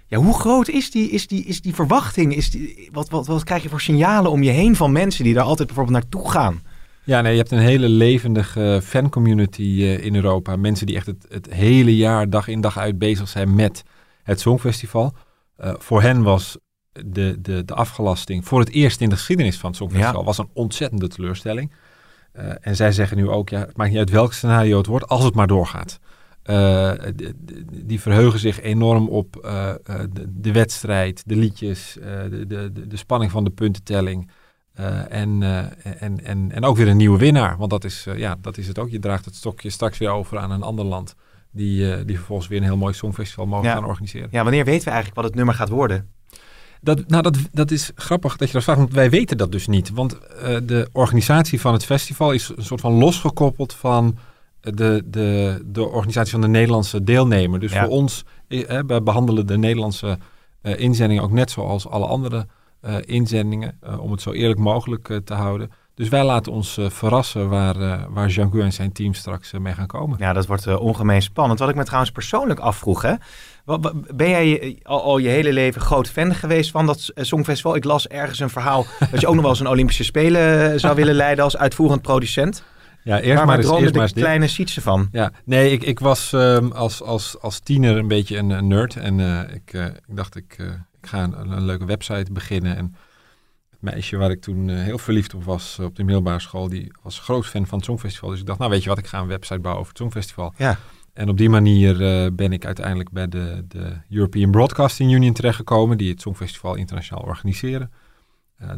Ja, 0.07 0.19
hoe 0.19 0.39
groot 0.39 0.69
is 0.69 0.91
die, 0.91 1.11
is 1.11 1.27
die, 1.27 1.45
is 1.45 1.61
die 1.61 1.75
verwachting? 1.75 2.35
Is 2.37 2.51
die, 2.51 2.89
wat, 2.93 3.09
wat, 3.09 3.27
wat 3.27 3.45
krijg 3.45 3.63
je 3.63 3.69
voor 3.69 3.81
signalen 3.81 4.31
om 4.31 4.43
je 4.43 4.51
heen 4.51 4.77
van 4.77 4.93
mensen 4.93 5.25
die 5.25 5.35
daar 5.35 5.45
altijd 5.45 5.69
bijvoorbeeld 5.69 5.97
naartoe 5.97 6.31
gaan? 6.31 6.63
Ja, 7.11 7.21
nee, 7.21 7.33
je 7.33 7.39
hebt 7.39 7.51
een 7.51 7.59
hele 7.59 7.89
levendige 7.89 8.81
fancommunity 8.83 9.63
eh, 9.63 10.05
in 10.05 10.15
Europa. 10.15 10.57
Mensen 10.57 10.87
die 10.87 10.97
echt 10.97 11.07
het, 11.07 11.27
het 11.29 11.53
hele 11.53 11.97
jaar, 11.97 12.31
dag 12.31 12.49
in 12.49 12.61
dag 12.61 12.79
uit 12.79 12.99
bezig 12.99 13.29
zijn 13.29 13.55
met 13.55 13.83
het 14.23 14.41
Songfestival. 14.41 15.13
Eh, 15.57 15.75
voor 15.79 16.03
hen 16.03 16.23
was 16.23 16.59
de, 16.93 17.41
de, 17.41 17.65
de 17.65 17.75
afgelasting 17.75 18.47
voor 18.47 18.61
het 18.61 18.71
eerst 18.71 19.01
in 19.01 19.09
de 19.09 19.15
geschiedenis 19.15 19.59
van 19.59 19.69
het 19.69 19.79
Songfestival 19.79 20.19
Ja. 20.19 20.27
was 20.27 20.39
een 20.39 20.51
ontzettende 20.53 21.09
teleurstelling. 21.09 21.73
Eh, 22.33 22.53
en 22.61 22.77
zij 22.77 22.93
zeggen 22.93 23.17
nu 23.17 23.29
ook, 23.29 23.49
ja, 23.49 23.59
het 23.59 23.77
maakt 23.77 23.91
niet 23.91 23.99
uit 23.99 24.11
welk 24.11 24.33
scenario 24.33 24.77
het 24.77 24.87
wordt, 24.87 25.09
als 25.09 25.25
het 25.25 25.35
maar 25.35 25.47
doorgaat. 25.47 25.99
Die 27.71 28.01
verheugen 28.01 28.39
zich 28.39 28.61
enorm 28.61 29.09
op 29.09 29.33
de, 29.33 30.27
de 30.29 30.53
wedstrijd, 30.53 31.23
de 31.27 31.37
liedjes, 31.37 31.97
de, 32.31 32.47
de, 32.47 32.87
de 32.89 32.97
spanning 32.97 33.31
van 33.31 33.45
de 33.45 33.51
puntentelling. 33.51 34.31
Eh, 34.81 35.21
en, 35.21 35.43
eh, 35.43 36.03
en, 36.03 36.25
en, 36.25 36.53
en 36.53 36.65
ook 36.65 36.77
weer 36.77 36.89
een 36.89 36.97
nieuwe 36.97 37.19
winnaar. 37.19 37.57
Want 37.57 37.71
dat 37.71 37.85
is, 37.85 38.07
eh, 38.07 38.19
ja, 38.19 38.37
dat 38.41 38.59
is 38.59 38.67
het 38.69 38.79
ook. 38.79 38.91
Je 38.91 38.99
draagt 38.99 39.25
het 39.25 39.35
stokje 39.35 39.71
straks 39.71 39.99
weer 39.99 40.09
over 40.11 40.39
aan 40.39 40.51
een 40.51 40.63
ander 40.63 40.85
land. 40.85 41.15
Die, 41.51 42.05
die 42.05 42.17
vervolgens 42.17 42.49
weer 42.49 42.59
een 42.59 42.65
heel 42.65 42.77
mooi 42.77 42.95
songfestival 42.95 43.47
mogen 43.47 43.69
Ja. 43.69 43.75
gaan 43.75 43.85
organiseren. 43.85 44.29
Ja, 44.31 44.43
wanneer 44.43 44.65
weten 44.65 44.85
we 44.85 44.91
eigenlijk 44.91 45.15
wat 45.21 45.25
het 45.25 45.35
nummer 45.35 45.55
gaat 45.55 45.69
worden? 45.69 46.09
Dat, 46.81 47.09
nou, 47.09 47.23
dat, 47.23 47.37
dat 47.53 47.71
is 47.71 47.91
grappig 47.95 48.37
dat 48.37 48.49
je 48.49 48.55
dat 48.55 48.63
vraagt, 48.63 48.79
want 48.79 48.93
wij 48.93 49.11
weten 49.11 49.37
dat 49.37 49.53
dus 49.53 49.67
niet. 49.67 49.91
Want 49.91 50.19
de 50.65 50.89
organisatie 50.93 51.61
van 51.61 51.73
het 51.73 51.85
festival 51.85 52.33
is 52.33 52.53
een 52.57 52.65
soort 52.65 52.81
van 52.81 52.93
losgekoppeld 52.93 53.73
van 53.73 54.19
de, 54.61 55.03
de, 55.07 55.63
de 55.67 55.89
organisatie 55.89 56.33
van 56.33 56.41
de 56.41 56.49
Nederlandse 56.49 57.05
deelnemer. 57.05 57.61
Dus 57.61 57.73
Ja. 57.73 57.81
voor 57.85 57.91
ons, 57.93 58.25
eh, 58.49 58.79
eh, 58.79 58.85
we 58.87 59.03
behandelen 59.03 59.47
de 59.47 59.59
Nederlandse 59.59 60.19
inzendingen 60.63 61.23
ook 61.23 61.33
net 61.33 61.51
zoals 61.51 61.89
alle 61.89 62.07
andere 62.07 62.47
inzendingen, 63.05 63.77
eh, 63.81 64.01
om 64.03 64.11
het 64.11 64.23
zo 64.23 64.33
eerlijk 64.33 64.59
mogelijk 64.61 65.09
eh, 65.09 65.17
te 65.17 65.35
houden. 65.35 65.71
Dus 65.95 66.09
wij 66.09 66.25
laten 66.25 66.53
ons 66.53 66.79
eh, 66.79 66.91
verrassen 66.91 67.49
waar, 67.49 67.77
eh 67.81 68.03
waar 68.09 68.29
Jean-Guy 68.29 68.61
en 68.63 68.73
zijn 68.73 68.93
team 68.93 69.15
straks 69.15 69.53
eh, 69.53 69.61
mee 69.61 69.73
gaan 69.75 69.87
komen. 69.87 70.17
Ja, 70.21 70.33
dat 70.33 70.47
wordt 70.47 70.67
eh, 70.67 70.81
ongemeen 70.81 71.23
spannend. 71.23 71.59
Wat 71.59 71.69
ik 71.69 71.75
me 71.75 71.85
trouwens 71.85 72.11
persoonlijk 72.13 72.61
afvroeg, 72.61 73.03
hè? 73.03 73.15
Wat- 73.65 73.83
wat- 73.83 74.17
Ben 74.17 74.29
jij 74.29 74.61
eh, 74.61 74.77
al, 74.83 75.03
al 75.03 75.19
je 75.19 75.29
hele 75.29 75.53
leven 75.53 75.81
groot 75.81 76.09
fan 76.11 76.35
geweest 76.35 76.71
van 76.71 76.87
dat 76.87 77.11
eh, 77.15 77.25
Songfestival? 77.25 77.75
Ik 77.77 77.85
las 77.85 78.09
ergens 78.09 78.39
een 78.41 78.51
verhaal 78.51 78.87
dat 79.11 79.21
je 79.21 79.27
ook 79.27 79.33
nog 79.35 79.43
wel 79.43 79.51
eens 79.51 79.61
een 79.61 79.69
Olympische 79.69 80.05
Spelen 80.05 80.73
eh, 80.73 80.79
zou 80.79 80.95
willen 80.95 81.15
leiden 81.15 81.45
als 81.45 81.57
uitvoerend 81.57 82.03
producent. 82.03 82.63
Ja, 83.05 83.21
eerst 83.21 83.37
maar 83.37 83.47
waar 83.47 83.57
eens, 83.57 83.67
eerst 83.71 83.83
maar 83.83 83.93
de 83.93 84.01
eens 84.01 84.13
dit. 84.13 84.23
kleine 84.23 84.47
Sietse 84.49 84.81
van? 84.81 85.09
Ja, 85.13 85.33
nee, 85.45 85.71
ik, 85.73 85.83
ik 85.83 85.99
was 86.01 86.33
ehm, 86.33 86.71
als, 86.73 87.03
als, 87.03 87.37
als 87.41 87.59
tiener 87.61 87.97
een 87.97 88.09
beetje 88.09 88.37
een, 88.39 88.51
een 88.51 88.67
nerd. 88.67 88.97
En 88.97 89.21
eh, 89.21 89.55
ik, 89.55 89.73
eh, 89.73 89.85
ik 89.85 90.17
dacht, 90.17 90.37
ik, 90.37 90.57
eh, 90.59 90.67
ik 91.03 91.09
ga 91.09 91.23
een, 91.23 91.51
een 91.51 91.65
leuke 91.65 91.85
website 91.85 92.33
beginnen. 92.33 92.77
En 92.77 92.95
het 93.71 93.93
meisje 93.93 94.17
waar 94.17 94.31
ik 94.31 94.41
toen 94.41 94.69
eh, 94.69 94.83
heel 94.83 94.99
verliefd 94.99 95.35
op 95.35 95.45
was 95.45 95.79
eh, 95.79 95.85
op 95.85 95.97
de 95.97 96.05
middelbare 96.05 96.41
school, 96.41 96.69
die 96.69 96.93
was 97.03 97.19
groot 97.19 97.47
fan 97.47 97.67
van 97.67 97.79
het 97.79 97.87
Songfestival. 97.87 98.31
Dus 98.31 98.41
ik 98.41 98.47
dacht, 98.47 98.59
nou 98.59 98.71
weet 98.71 98.83
je 98.83 98.89
wat, 98.89 98.99
ik 98.99 99.07
ga 99.07 99.21
een 99.21 99.27
website 99.27 99.59
bouwen 99.59 99.81
over 99.81 99.93
het 99.93 100.03
Songfestival. 100.03 100.53
Ja. 100.57 100.79
En 101.13 101.29
op 101.29 101.39
die 101.39 101.49
manier 101.49 102.03
eh, 102.03 102.31
ben 102.33 102.53
ik 102.53 102.65
uiteindelijk 102.65 103.11
bij 103.11 103.29
de, 103.29 103.65
de 103.69 103.93
European 104.11 104.51
Broadcasting 104.51 105.13
Union 105.13 105.33
terechtgekomen, 105.33 105.99
die 105.99 106.11
het 106.11 106.21
Songfestival 106.21 106.75
internationaal 106.75 107.25
organiseren. 107.25 107.91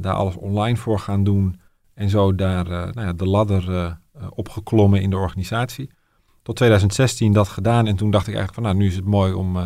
Daar 0.01 0.15
alles 0.15 0.37
online 0.37 0.77
voor 0.77 0.99
gaan 0.99 1.25
doen. 1.25 1.61
En 1.95 2.09
zo 2.09 2.35
daar 2.35 2.69
nou 2.69 3.01
ja, 3.01 3.13
de 3.13 3.27
ladder 3.27 3.99
opgeklommen 4.31 5.01
in 5.01 5.11
de 5.11 5.17
organisatie. 5.17 5.91
Tot 6.43 6.57
2016 6.57 7.33
dat 7.33 7.49
gedaan. 7.49 7.87
En 7.87 7.97
toen 7.97 8.11
dacht 8.11 8.27
ik 8.27 8.35
eigenlijk 8.35 8.55
van 8.55 8.63
nou, 8.63 8.77
nu 8.77 8.87
is 8.87 8.97
het 8.97 9.05
mooi 9.05 9.33
om, 9.33 9.57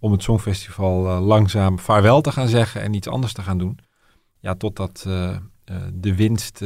om 0.00 0.12
het 0.12 0.22
Songfestival 0.22 1.08
eh, 1.08 1.26
langzaam 1.26 1.78
vaarwel 1.78 2.20
te 2.20 2.32
gaan 2.32 2.48
zeggen 2.48 2.82
en 2.82 2.94
iets 2.94 3.08
anders 3.08 3.32
te 3.32 3.42
gaan 3.42 3.58
doen. 3.58 3.78
Ja, 4.38 4.54
totdat 4.54 5.04
eh, 5.06 5.36
de 5.92 6.14
winst 6.14 6.60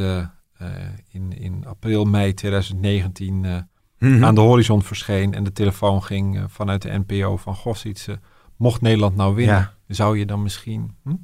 in, 1.11 1.33
in 1.38 1.64
april, 1.67 2.05
mei 2.05 2.35
2019 2.35 3.45
eh, 3.45 3.57
Mhm. 3.99 4.25
aan 4.25 4.35
de 4.35 4.41
horizon 4.41 4.83
verscheen. 4.83 5.35
En 5.35 5.45
de 5.45 5.53
telefoon 5.53 6.03
ging 6.03 6.45
vanuit 6.49 6.83
de 6.83 7.03
NPO 7.07 7.37
van 7.37 7.55
Gos 7.55 7.85
iets. 7.85 8.07
eh, 8.09 8.14
mocht 8.57 8.81
Nederland 8.81 9.17
nou 9.17 9.35
winnen, 9.35 9.55
Ja. 9.55 9.73
zou 9.87 10.19
je 10.19 10.26
dan 10.26 10.43
misschien... 10.43 10.97
Hm? 11.03 11.14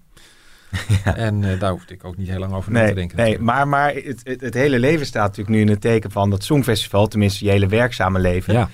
En 1.14 1.44
eh, 1.52 1.60
daar 1.60 1.70
hoefde 1.70 1.94
ik 1.94 2.04
ook 2.04 2.16
niet 2.16 2.28
heel 2.28 2.38
lang 2.38 2.52
over 2.52 2.72
na 2.72 2.86
te 2.88 2.94
denken. 2.94 3.16
nee 3.16 3.26
natuurlijk. 3.26 3.54
maar, 3.56 3.68
maar 3.68 3.94
het, 3.94 4.20
het, 4.24 4.40
het 4.40 4.54
hele 4.54 4.78
leven 4.78 5.06
staat 5.06 5.22
natuurlijk 5.26 5.56
nu 5.56 5.60
in 5.60 5.68
het 5.68 5.80
teken 5.80 6.10
van 6.10 6.30
dat 6.30 6.44
Songfestival. 6.44 7.06
Tenminste, 7.06 7.44
je 7.44 7.50
hele 7.50 7.66
werkzame 7.66 8.18
leven. 8.18 8.52
Ja. 8.54 8.68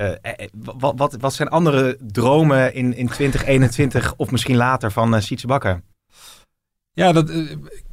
Eh, 0.00 0.12
eh, 0.22 0.48
wat, 0.78 0.92
wat, 0.96 1.16
wat 1.20 1.34
zijn 1.34 1.48
andere 1.48 1.96
dromen 2.00 2.74
in, 2.74 2.96
in 2.96 3.06
2021 3.08 4.14
of 4.16 4.30
misschien 4.30 4.56
later 4.56 4.92
van 4.92 5.14
eh 5.14 5.20
Sietse 5.20 5.46
Bakker? 5.46 5.82
Ja, 6.92 7.12
dat, 7.12 7.30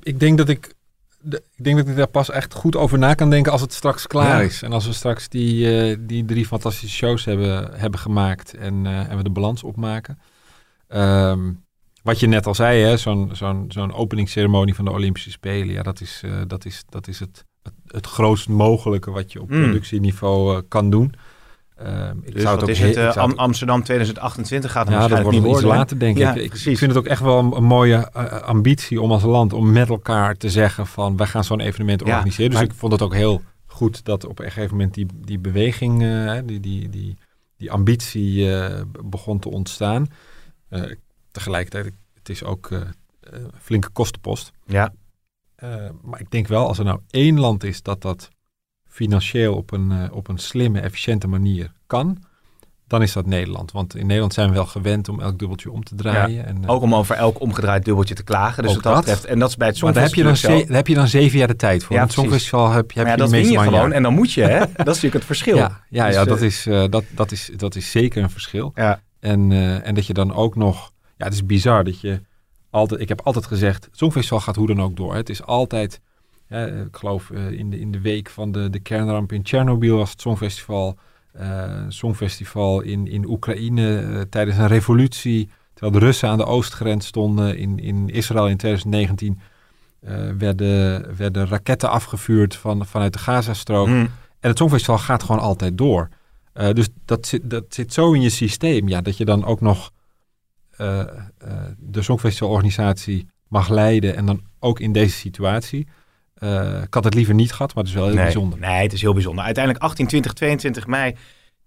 ik 0.04 0.20
denk 0.20 0.38
dat 0.38 0.50
ik, 0.50 0.74
de- 1.20 1.44
ik 1.56 1.64
denk 1.64 1.78
dat 1.78 1.88
ik 1.88 1.96
daar 1.96 2.08
pas 2.08 2.30
echt 2.30 2.54
goed 2.54 2.76
over 2.76 2.98
na 2.98 3.14
kan 3.14 3.30
denken 3.30 3.52
als 3.52 3.62
het 3.62 3.74
straks 3.74 4.08
klaar 4.08 4.28
Ja. 4.42 4.42
is. 4.42 4.62
En 4.62 4.72
als 4.72 4.86
we 4.86 4.94
straks 4.94 5.30
die, 5.30 6.06
die 6.06 6.26
drie 6.26 6.46
fantastische 6.46 6.96
shows 6.96 7.26
hebben, 7.26 7.80
hebben 7.80 8.00
gemaakt 8.00 8.54
en, 8.54 8.86
en 8.86 9.18
we 9.18 9.24
de 9.24 9.30
balans 9.30 9.64
opmaken. 9.64 10.20
Ehm, 10.88 11.52
wat 12.04 12.20
je 12.20 12.28
net 12.28 12.46
al 12.48 12.56
zei, 12.56 12.82
hè, 12.84 12.98
zo'n 12.98 13.30
zo'n 13.34 13.66
zo'n 13.68 13.94
openingsceremonie 13.94 14.76
van 14.76 14.86
de 14.86 14.92
Olympische 14.92 15.32
Spelen, 15.32 15.74
ja, 15.74 15.84
dat 15.84 16.02
is, 16.02 16.24
dat 16.48 16.66
is, 16.66 16.84
dat 16.90 17.08
is 17.08 17.20
het, 17.20 17.46
het, 17.64 17.74
het 17.88 18.06
grootst 18.08 18.50
mogelijke 18.50 19.12
wat 19.12 19.32
je 19.32 19.42
op 19.42 19.50
Mm. 19.50 19.62
productieniveau 19.62 20.62
kan 20.62 20.90
doen. 20.90 21.14
Ehm, 21.78 22.18
ik 22.22 22.34
Dus 22.34 22.42
zou 22.42 22.62
ook 22.62 22.68
is 22.70 22.80
het? 22.80 22.96
eh, 22.96 23.16
Am- 23.16 23.34
Amsterdam 23.38 23.84
2028 23.84 24.72
gaat 24.72 24.86
het 24.88 24.94
ja, 24.94 25.00
dat 25.00 25.10
waarschijnlijk 25.10 25.44
wordt 25.46 25.56
niet 25.56 25.64
worden. 25.64 25.80
later, 25.80 26.00
denk 26.00 26.18
Ja, 26.18 26.34
ik. 26.36 26.42
ik. 26.44 26.50
precies. 26.50 26.78
Vind 26.80 26.92
het 26.92 27.00
ook 27.00 27.06
echt 27.08 27.22
wel 27.22 27.40
een, 27.40 27.52
een 27.56 27.64
mooie 27.64 27.96
eh, 28.14 28.26
ambitie 28.42 29.02
om 29.02 29.12
als 29.12 29.24
land 29.24 29.54
om 29.54 29.72
met 29.72 29.90
elkaar 29.90 30.36
te 30.36 30.50
zeggen 30.50 30.88
van 30.88 31.18
wij 31.18 31.28
gaan 31.28 31.44
zo'n 31.44 31.60
evenement 31.60 32.02
Ja, 32.06 32.08
organiseren. 32.08 32.50
Dus 32.52 32.60
maar- 32.60 32.70
ik 32.70 32.76
vond 32.76 32.92
het 32.92 33.02
ook 33.02 33.14
heel 33.14 33.42
goed 33.66 34.06
dat 34.06 34.26
op 34.26 34.40
een 34.40 34.46
gegeven 34.52 34.72
moment 34.78 34.94
die, 34.94 35.06
die 35.26 35.40
beweging, 35.40 36.04
eh, 36.04 36.34
die, 36.46 36.60
die, 36.60 36.90
die, 36.90 37.18
die 37.58 37.72
ambitie 37.72 38.56
eh, 38.56 38.82
begon 39.06 39.40
te 39.40 39.50
ontstaan. 39.50 40.08
Eh, 40.70 40.82
tegelijkertijd, 41.32 41.94
het 42.14 42.30
is 42.30 42.44
ook 42.44 42.72
eh, 42.72 42.78
eh, 42.82 42.88
een 43.32 43.52
flinke 43.62 43.90
kostenpost. 43.90 44.52
Ja, 44.66 44.94
Eh, 45.56 45.90
maar 46.02 46.20
ik 46.20 46.32
denk 46.32 46.48
wel, 46.48 46.68
als 46.68 46.78
er 46.80 46.86
nou 46.86 47.00
één 47.10 47.40
land 47.40 47.64
is 47.64 47.82
dat 47.82 48.02
dat 48.02 48.30
financieel 48.98 49.56
op 49.56 49.72
een, 49.72 49.92
eh, 49.92 50.16
op 50.16 50.28
een 50.28 50.38
slimme, 50.38 50.80
efficiënte 50.80 51.28
manier 51.28 51.72
kan, 51.88 52.24
dan 52.88 53.02
is 53.02 53.14
dat 53.14 53.26
Nederland. 53.26 53.72
Want 53.72 53.96
in 53.96 54.06
Nederland 54.06 54.34
zijn 54.34 54.50
we 54.50 54.54
wel 54.56 54.66
gewend 54.66 55.10
om 55.10 55.20
elk 55.22 55.40
dubbeltje 55.40 55.72
om 55.72 55.84
te 55.84 55.96
draaien. 55.96 56.46
en, 56.46 56.58
eh, 56.64 56.70
ook 56.70 56.82
om 56.82 56.96
over 56.96 57.16
elk 57.16 57.42
omgedraaid 57.42 57.86
dubbeltje 57.86 58.16
te 58.16 58.24
klagen. 58.24 58.64
Dus 58.64 58.74
wat 58.74 58.84
dat 58.84 58.96
betreft. 58.96 59.26
En 59.26 59.40
dat 59.40 59.50
is 59.50 59.56
bij 59.58 59.68
het 59.68 59.82
maar 59.82 59.94
daar 59.94 60.04
heb, 60.04 60.14
je 60.14 60.24
dan 60.24 60.36
Songfestival. 60.38 60.60
ze- 60.60 60.68
daar 60.68 60.76
heb 60.78 60.88
je 60.88 60.96
dan 60.96 61.08
zeven 61.08 61.38
jaar 61.38 61.48
de 61.48 61.56
tijd 61.56 61.84
voor. 61.84 61.96
Ja, 61.96 62.02
het. 62.02 62.12
Songfestival 62.12 62.72
heb 62.72 62.92
je, 62.92 62.98
heb 63.00 63.08
Maar 63.08 63.18
ja, 63.18 63.24
je 63.24 63.32
dat 63.32 63.42
win 63.42 63.52
je 63.52 63.58
gewoon. 63.58 63.74
jaar. 63.74 63.92
En 63.92 64.04
dan 64.04 64.14
moet 64.14 64.32
je, 64.32 64.42
hè? 64.42 64.60
Dat 64.60 64.70
is 64.78 64.86
natuurlijk 64.86 65.14
het 65.14 65.26
verschil. 65.26 65.56
Ja, 65.56 65.82
ja, 65.90 66.06
Dus, 66.06 66.16
ja 66.16 66.22
eh, 66.22 66.28
dat, 66.28 66.42
is, 66.42 66.64
dat, 66.90 67.04
dat, 67.12 67.32
is, 67.32 67.52
dat 67.56 67.76
is 67.76 67.92
zeker 67.92 68.24
een 68.24 68.30
verschil. 68.30 68.72
Ja. 68.76 69.02
En, 69.20 69.52
en 69.84 69.96
dat 69.96 70.06
je 70.08 70.14
dan 70.14 70.34
ook 70.34 70.56
nog... 70.56 70.92
Ja, 71.18 71.26
het 71.26 71.34
is 71.34 71.46
bizar 71.46 71.84
dat 71.84 72.02
je 72.02 72.22
altijd... 72.70 73.02
Ik 73.02 73.08
heb 73.10 73.22
altijd 73.22 73.46
gezegd, 73.46 73.86
het 73.86 73.98
Songfestival 73.98 74.40
gaat 74.40 74.56
hoe 74.56 74.68
dan 74.68 74.82
ook 74.82 74.96
door. 74.96 75.16
Het 75.16 75.30
is 75.30 75.44
altijd... 75.44 76.02
Ja, 76.50 76.66
ik 76.66 76.96
geloof 76.96 77.30
eh, 77.30 77.52
in, 77.52 77.70
de, 77.70 77.80
in 77.80 77.92
de 77.92 78.02
week 78.02 78.30
van 78.30 78.52
de, 78.52 78.70
de 78.70 78.80
kernramp 78.80 79.32
in 79.32 79.44
Tsjernobyl 79.44 79.98
was 79.98 80.12
het 80.12 80.22
Songfestival. 80.22 80.98
eh 81.32 81.86
Songfestival 81.88 82.82
in, 82.82 83.08
in 83.08 83.26
Oekraïne 83.26 84.00
eh, 84.00 84.22
tijdens 84.22 84.58
een 84.58 84.68
revolutie. 84.68 85.50
Terwijl 85.74 86.00
de 86.00 86.06
Russen 86.06 86.30
aan 86.30 86.38
de 86.38 86.46
oostgrens 86.46 87.06
stonden 87.08 87.58
in, 87.58 87.80
in 87.80 88.10
Israël 88.10 88.48
in 88.48 88.58
2019... 88.58 89.40
eh, 90.00 90.30
werden, 90.38 91.16
werden 91.18 91.48
raketten 91.48 91.90
afgevuurd 91.90 92.56
van, 92.56 92.86
vanuit 92.86 93.14
de 93.14 93.20
Gazastrook. 93.20 93.88
Hm. 93.88 94.06
En 94.40 94.50
het 94.50 94.58
Songfestival 94.58 94.98
gaat 94.98 95.24
gewoon 95.24 95.42
altijd 95.42 95.78
door. 95.78 96.10
Eh, 96.54 96.72
dus 96.74 96.88
dat 97.06 97.28
zit, 97.28 97.50
dat 97.50 97.64
zit 97.70 97.94
zo 97.94 98.14
in 98.14 98.22
je 98.22 98.30
systeem, 98.30 98.88
ja, 98.88 99.02
dat 99.02 99.18
je 99.18 99.26
dan 99.26 99.46
ook 99.46 99.62
nog 99.62 99.92
eh, 100.78 101.00
eh, 101.00 101.08
de 101.78 102.02
Songfestivalorganisatie 102.02 103.28
mag 103.48 103.70
leiden 103.70 104.16
en 104.16 104.26
dan 104.26 104.42
ook 104.60 104.80
in 104.80 104.92
deze 104.92 105.16
situatie. 105.16 105.88
Eh, 106.40 106.82
ik 106.82 106.94
had 106.94 107.04
het 107.04 107.14
liever 107.14 107.34
niet 107.34 107.52
gehad, 107.52 107.74
maar 107.74 107.84
het 107.84 107.94
is 107.94 108.00
wel 108.00 108.06
heel 108.06 108.16
nee, 108.16 108.24
bijzonder. 108.24 108.60
Nee, 108.60 108.82
het 108.82 108.94
is 108.94 109.02
heel 109.02 109.14
bijzonder. 109.14 109.44
Uiteindelijk 109.44 109.84
18, 109.84 110.08
20, 110.08 110.34
22 110.34 110.88
mei 110.88 111.16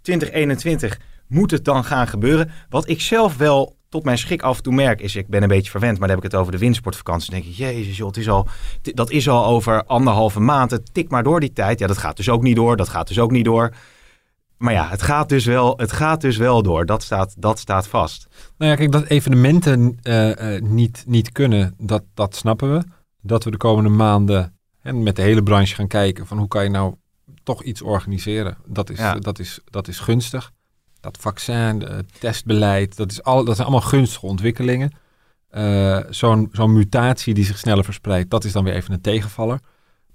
2021 0.03 1.01
moet 1.27 1.51
het 1.51 1.65
dan 1.65 1.85
gaan 1.85 2.07
gebeuren. 2.07 2.51
Wat 2.69 2.89
ik 2.89 3.01
zelf 3.01 3.37
wel 3.37 3.77
tot 3.89 4.05
mijn 4.05 4.19
schrik 4.19 4.43
af 4.43 4.57
en 4.57 4.63
toe 4.63 4.75
merk 4.75 5.01
is, 5.01 5.17
ik 5.17 5.29
ben 5.29 5.43
een 5.43 5.49
beetje 5.49 5.71
verwend, 5.71 5.99
maar 5.99 6.09
dan 6.09 6.17
heb 6.17 6.25
ik 6.27 6.33
het 6.33 6.41
over 6.41 6.53
de 6.53 6.59
windsportvakantie. 6.59 7.31
Dan 7.31 7.41
denk 7.41 7.53
ik, 7.53 7.59
jezus 7.59 7.97
joh, 7.97 8.07
het 8.07 8.17
is 8.17 8.29
al, 8.29 8.49
dat 8.83 9.11
is 9.11 9.29
al 9.29 9.47
over 9.47 9.85
anderhalve 9.85 10.41
maand. 10.41 10.71
Het 10.71 10.95
tik 10.95 11.11
maar 11.11 11.23
door 11.23 11.41
die 11.41 11.53
tijd. 11.53 11.79
Ja, 11.79 11.87
dat 11.87 11.99
gaat 11.99 12.17
dus 12.17 12.29
ook 12.29 12.43
niet 12.43 12.57
door. 12.57 12.77
Dat 12.77 12.89
gaat 12.89 13.09
dus 13.09 13.19
ook 13.19 13.31
niet 13.31 13.45
door. 13.45 13.75
Maar 14.57 14.73
ja, 14.73 14.89
het 14.89 15.03
gaat 15.03 15.29
dus 15.29 15.45
wel, 15.45 15.77
het 15.77 15.93
gaat 15.93 16.21
dus 16.21 16.37
wel 16.37 16.63
door. 16.63 16.87
Dat 16.87 17.03
staat, 17.03 17.35
dat 17.39 17.59
staat 17.59 17.89
vast. 17.89 18.27
Nou 18.59 18.71
ja, 18.71 18.77
kijk, 18.77 18.93
dat 18.93 19.05
evenementen 19.05 19.99
eh, 20.03 20.55
eh, 20.55 20.63
niet, 20.63 21.05
niet 21.07 21.33
kunnen, 21.33 21.75
dat, 21.79 22.03
dat 22.15 22.37
snappen 22.37 22.73
we. 22.73 22.85
Dat 23.23 23.45
we 23.45 23.51
de 23.51 23.57
komende 23.57 23.91
maanden 23.91 24.60
en 24.83 25.03
met 25.03 25.17
de 25.17 25.23
hele 25.23 25.43
branche 25.43 25.75
gaan 25.75 25.87
kijken 25.87 26.27
van 26.27 26.39
hoe 26.39 26.49
kan 26.49 26.63
je 26.65 26.71
nou 26.71 26.95
toch 27.43 27.63
iets 27.63 27.83
organiseren. 27.83 28.57
Dat 28.67 28.91
is, 28.91 28.99
Ja. 28.99 29.15
dat 29.15 29.39
is, 29.39 29.61
dat 29.65 29.89
is 29.89 29.99
gunstig. 29.99 30.53
Dat 31.01 31.17
vaccin, 31.21 31.87
eh, 31.87 31.99
testbeleid, 32.19 32.97
dat, 32.97 33.11
is 33.11 33.23
al, 33.23 33.45
dat 33.45 33.55
zijn 33.57 33.69
allemaal 33.69 33.89
gunstige 33.89 34.27
ontwikkelingen. 34.27 34.91
Eh, 35.49 35.99
Zo'n 36.11 36.49
zo'n 36.53 36.73
mutatie 36.73 37.35
die 37.35 37.45
zich 37.45 37.59
sneller 37.59 37.85
verspreidt, 37.85 38.31
dat 38.31 38.45
is 38.45 38.53
dan 38.53 38.65
weer 38.65 38.75
even 38.75 38.93
een 38.93 39.01
tegenvaller. 39.01 39.61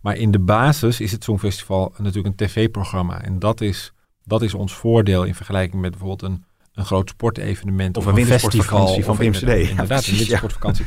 Maar 0.01 0.15
in 0.15 0.31
de 0.31 0.39
basis 0.39 0.99
is 0.99 1.11
het 1.11 1.23
Songfestival 1.23 1.93
natuurlijk 1.97 2.27
een 2.41 2.47
tv-programma. 2.47 3.21
En 3.21 3.39
dat 3.39 3.61
is, 3.61 3.93
dat 4.23 4.41
is 4.41 4.53
ons 4.53 4.73
voordeel 4.73 5.23
in 5.23 5.35
vergelijking 5.35 5.81
met 5.81 5.91
bijvoorbeeld 5.91 6.21
een, 6.21 6.43
een 6.73 6.85
groot 6.85 7.09
sportevenement. 7.09 7.97
Of 7.97 8.05
een 8.05 8.13
wintersportvakantie 8.13 9.03
van 9.03 9.13
of 9.13 9.19
PMCD. 9.19 9.41
Inderdaad, 9.41 9.63
Ja, 9.63 9.69
inderdaad, 9.69 10.05
een 10.05 10.11
ja. 10.13 10.17
wintersportvakantie. 10.17 10.85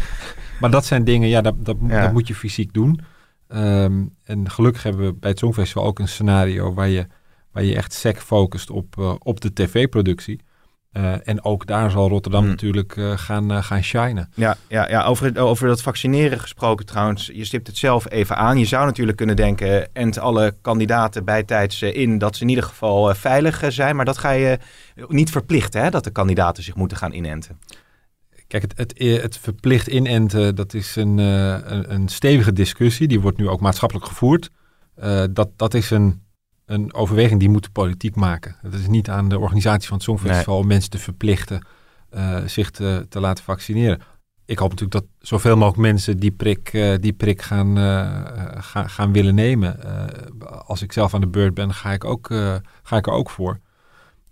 Maar 0.60 0.70
dat 0.70 0.84
zijn 0.84 1.04
dingen, 1.04 1.28
ja, 1.28 1.40
dat, 1.40 1.54
dat, 1.64 1.76
Ja. 1.88 2.02
dat 2.02 2.12
moet 2.12 2.26
je 2.28 2.34
fysiek 2.34 2.72
doen. 2.72 3.00
Ehm, 3.48 4.02
en 4.24 4.50
gelukkig 4.50 4.82
hebben 4.82 5.06
we 5.06 5.12
bij 5.14 5.30
het 5.30 5.38
Songfestival 5.38 5.84
ook 5.84 5.98
een 5.98 6.08
scenario 6.08 6.74
waar 6.74 6.88
je, 6.88 7.06
waar 7.52 7.64
je 7.64 7.74
echt 7.76 7.92
sec 7.92 8.18
focust 8.20 8.70
op, 8.70 8.98
eh, 8.98 9.14
op 9.18 9.40
de 9.40 9.52
tv-productie. 9.52 10.40
Eh, 10.92 11.28
en 11.28 11.44
ook 11.44 11.66
daar 11.66 11.90
zal 11.90 12.08
Rotterdam 12.08 12.40
Hmm. 12.40 12.50
natuurlijk 12.50 12.96
eh, 12.96 13.12
gaan, 13.18 13.62
gaan 13.64 13.82
shinen. 13.82 14.30
Ja, 14.34 14.56
ja, 14.68 14.88
ja 14.88 15.04
over, 15.04 15.24
het- 15.26 15.38
over 15.38 15.68
dat 15.68 15.82
vaccineren 15.82 16.40
gesproken 16.40 16.86
trouwens. 16.86 17.30
Je 17.32 17.44
stipt 17.44 17.66
het 17.66 17.76
zelf 17.76 18.10
even 18.10 18.36
aan. 18.36 18.58
Je 18.58 18.64
zou 18.64 18.86
natuurlijk 18.86 19.16
kunnen 19.16 19.36
denken, 19.36 19.94
ent 19.94 20.18
alle 20.18 20.54
kandidaten 20.62 21.24
bijtijds 21.24 21.82
in 21.82 22.18
dat 22.18 22.36
ze 22.36 22.42
in 22.42 22.48
ieder 22.48 22.64
geval 22.64 23.14
veilig 23.14 23.62
zijn. 23.68 23.96
Maar 23.96 24.04
dat 24.04 24.18
ga 24.18 24.30
je 24.30 24.58
niet 25.08 25.30
verplichten, 25.30 25.82
hè, 25.82 25.90
dat 25.90 26.04
de 26.04 26.10
kandidaten 26.10 26.62
zich 26.62 26.74
moeten 26.74 26.96
gaan 26.96 27.12
inenten. 27.12 27.58
Kijk, 28.48 28.62
het, 28.62 28.76
het, 28.76 28.92
eh, 28.92 29.22
het 29.22 29.38
verplicht 29.38 29.86
inenten, 29.86 30.54
dat 30.54 30.74
is 30.74 30.96
een, 30.96 31.18
eh, 31.18 31.58
een, 31.64 31.92
een 31.92 32.08
stevige 32.08 32.52
discussie. 32.52 33.08
Die 33.08 33.20
wordt 33.20 33.38
nu 33.38 33.48
ook 33.48 33.60
maatschappelijk 33.60 34.06
gevoerd. 34.06 34.50
Eh, 34.94 35.24
dat, 35.30 35.48
dat 35.56 35.74
is 35.74 35.90
een, 35.90 36.22
een 36.66 36.94
overweging 36.94 37.40
die 37.40 37.48
moet 37.48 37.64
de 37.64 37.70
politiek 37.70 38.14
maken. 38.14 38.56
Het 38.60 38.74
is 38.74 38.86
niet 38.86 39.08
aan 39.08 39.28
de 39.28 39.38
organisatie 39.38 39.88
van 39.88 39.96
het 39.96 40.06
Songfestival 40.06 40.58
om 40.58 40.66
mensen 40.66 40.90
te 40.90 40.98
verplichten 40.98 41.66
eh, 42.10 42.44
zich 42.46 42.70
te, 42.70 43.06
te 43.08 43.20
laten 43.20 43.44
vaccineren. 43.44 44.00
Ik 44.44 44.58
hoop 44.58 44.70
natuurlijk 44.70 45.00
dat 45.00 45.10
zoveel 45.28 45.56
mogelijk 45.56 45.82
mensen 45.82 46.16
die 46.16 46.30
prik, 46.30 46.72
eh, 46.72 46.94
die 47.00 47.12
prik 47.12 47.42
gaan, 47.42 47.78
eh, 47.78 48.00
eh, 48.00 48.62
gaan, 48.62 48.90
gaan 48.90 49.12
willen 49.12 49.34
nemen. 49.34 49.82
Eh, 49.82 50.58
als 50.66 50.82
ik 50.82 50.92
zelf 50.92 51.14
aan 51.14 51.20
de 51.20 51.26
beurt 51.26 51.54
ben, 51.54 51.74
ga 51.74 51.92
ik, 51.92 52.04
ook, 52.04 52.30
eh, 52.30 52.54
ga 52.82 52.96
ik 52.96 53.06
er 53.06 53.12
ook 53.12 53.30
voor. 53.30 53.58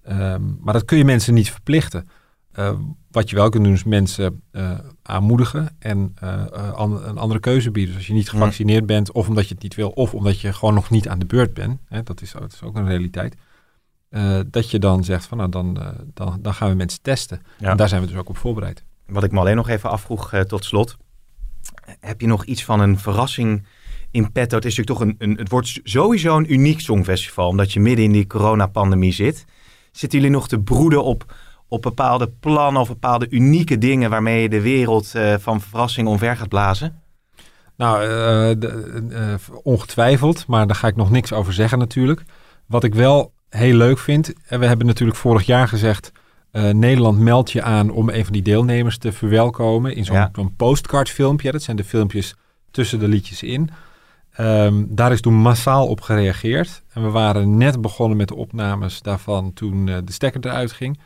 Ehm, 0.02 0.42
maar 0.60 0.72
dat 0.72 0.84
kun 0.84 0.98
je 0.98 1.04
mensen 1.04 1.34
niet 1.34 1.50
verplichten. 1.50 2.08
Eh, 2.56 2.72
wat 3.10 3.30
je 3.30 3.36
wel 3.36 3.48
kunt 3.48 3.64
doen 3.64 3.72
is 3.72 3.84
mensen 3.84 4.42
eh, 4.50 4.70
aanmoedigen 5.02 5.76
en 5.78 6.16
eh, 6.20 6.72
an- 6.72 7.04
een 7.04 7.18
andere 7.18 7.40
keuze 7.40 7.70
bieden. 7.70 7.90
Dus 7.90 7.96
als 8.00 8.06
je 8.06 8.12
niet 8.14 8.30
gevaccineerd 8.30 8.86
bent 8.86 9.12
of 9.12 9.28
omdat 9.28 9.48
je 9.48 9.54
het 9.54 9.62
niet 9.62 9.74
wil 9.74 9.88
of 9.90 10.14
omdat 10.14 10.40
je 10.40 10.52
gewoon 10.52 10.74
nog 10.74 10.90
niet 10.90 11.08
aan 11.08 11.18
de 11.18 11.26
beurt 11.26 11.54
bent, 11.54 11.80
hè, 11.88 12.02
dat, 12.02 12.22
is, 12.22 12.32
dat 12.32 12.52
is 12.52 12.62
ook 12.62 12.76
een 12.76 12.86
realiteit, 12.86 13.36
dat 14.46 14.70
je 14.70 14.78
dan 14.78 15.04
zegt 15.04 15.26
van 15.26 15.38
nou 15.38 15.50
dan, 15.50 15.78
dan, 16.14 16.38
dan 16.40 16.54
gaan 16.54 16.68
we 16.68 16.74
mensen 16.74 17.02
testen. 17.02 17.42
Ja. 17.58 17.70
En 17.70 17.76
daar 17.76 17.88
zijn 17.88 18.00
we 18.00 18.06
dus 18.06 18.16
ook 18.16 18.28
op 18.28 18.36
voorbereid. 18.36 18.84
Wat 19.06 19.24
ik 19.24 19.32
me 19.32 19.38
alleen 19.38 19.56
nog 19.56 19.68
even 19.68 19.90
afvroeg 19.90 20.32
tot 20.46 20.64
slot. 20.64 20.96
Heb 22.00 22.20
je 22.20 22.26
nog 22.26 22.44
iets 22.44 22.64
van 22.64 22.80
een 22.80 22.98
verrassing 22.98 23.66
in 24.10 24.32
petto? 24.32 24.56
Het 24.56 24.64
is 24.64 24.76
natuurlijk 24.76 24.98
toch 24.98 25.08
een, 25.08 25.30
een 25.30 25.38
het 25.38 25.48
wordt 25.48 25.80
sowieso 25.82 26.36
een 26.36 26.52
uniek 26.52 26.80
songfestival, 26.80 27.48
omdat 27.48 27.72
je 27.72 27.80
midden 27.80 28.04
in 28.04 28.12
die 28.12 28.26
coronapandemie 28.26 29.12
zit. 29.12 29.44
Zitten 29.92 30.18
jullie 30.18 30.34
nog 30.34 30.48
te 30.48 30.60
broeden 30.60 31.04
op, 31.04 31.34
op 31.68 31.82
bepaalde 31.82 32.28
plannen 32.40 32.80
of 32.82 32.88
bepaalde 32.88 33.26
unieke 33.30 33.78
dingen 33.78 34.10
waarmee 34.10 34.42
je 34.42 34.48
de 34.48 34.60
wereld 34.60 35.14
eh, 35.14 35.34
van 35.38 35.60
verrassing 35.60 36.08
omver 36.08 36.36
gaat 36.36 36.48
blazen? 36.48 37.00
Nou, 37.76 38.02
eh, 38.02 38.08
de- 38.60 39.06
eh, 39.10 39.56
ongetwijfeld, 39.62 40.46
maar 40.46 40.66
daar 40.66 40.76
ga 40.76 40.88
ik 40.88 40.96
nog 40.96 41.10
niks 41.10 41.32
over 41.32 41.52
zeggen 41.52 41.78
natuurlijk. 41.78 42.22
Wat 42.66 42.84
ik 42.84 42.94
wel 42.94 43.32
heel 43.48 43.74
leuk 43.76 43.98
vind, 43.98 44.32
en 44.46 44.60
we 44.60 44.66
hebben 44.66 44.86
natuurlijk 44.86 45.18
vorig 45.18 45.46
jaar 45.46 45.68
gezegd, 45.68 46.12
Nederland 46.72 47.18
meldt 47.18 47.50
je 47.52 47.62
aan 47.62 47.90
om 47.90 48.08
een 48.08 48.24
van 48.24 48.32
die 48.32 48.42
deelnemers 48.42 48.98
te 48.98 49.12
verwelkomen 49.12 49.94
in 49.94 50.04
zo'n 50.04 50.16
Ja. 50.16 50.30
zo'n 50.32 50.56
postcard 50.56 51.10
filmpje. 51.10 51.52
Dat 51.52 51.62
zijn 51.62 51.76
de 51.76 51.84
filmpjes 51.84 52.34
tussen 52.70 52.98
de 52.98 53.08
liedjes 53.08 53.42
in. 53.42 53.70
Ehm, 54.32 54.84
daar 54.88 55.12
is 55.12 55.20
toen 55.20 55.34
massaal 55.34 55.86
op 55.86 56.00
gereageerd. 56.00 56.82
En 56.92 57.02
we 57.02 57.10
waren 57.10 57.56
net 57.56 57.80
begonnen 57.80 58.16
met 58.16 58.28
de 58.28 58.34
opnames 58.34 59.02
daarvan 59.02 59.52
toen 59.52 59.84
de 59.86 60.02
stekker 60.06 60.46
eruit 60.46 60.72
ging. 60.72 61.00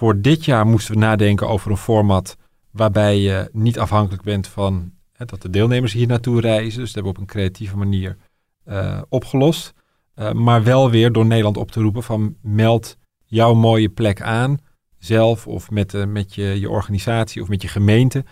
Voor 0.00 0.20
dit 0.20 0.44
jaar 0.44 0.66
moesten 0.66 0.94
we 0.94 1.00
nadenken 1.00 1.48
over 1.48 1.70
een 1.70 1.76
format 1.76 2.36
waarbij 2.70 3.18
je 3.18 3.48
niet 3.52 3.78
afhankelijk 3.78 4.22
bent 4.22 4.46
van 4.46 4.92
hè, 5.12 5.24
dat 5.24 5.42
de 5.42 5.50
deelnemers 5.50 5.92
hier 5.92 6.06
naartoe 6.06 6.40
reizen. 6.40 6.80
Dus 6.80 6.92
dat 6.92 6.94
hebben 6.94 7.12
we 7.12 7.18
op 7.18 7.24
een 7.24 7.34
creatieve 7.34 7.76
manier 7.76 8.16
eh, 8.64 9.02
opgelost. 9.08 9.72
Eh, 10.14 10.32
maar 10.32 10.62
wel 10.64 10.90
weer 10.90 11.12
door 11.12 11.26
Nederland 11.26 11.56
op 11.56 11.70
te 11.70 11.80
roepen 11.80 12.02
van 12.02 12.36
meld 12.42 12.96
jouw 13.24 13.54
mooie 13.54 13.88
plek 13.88 14.22
aan. 14.22 14.58
Zelf 14.98 15.46
of 15.46 15.70
met, 15.70 15.94
eh, 15.94 16.04
met 16.04 16.34
je, 16.34 16.60
je 16.60 16.70
organisatie 16.70 17.42
of 17.42 17.48
met 17.48 17.62
je 17.62 17.68
gemeente. 17.68 18.24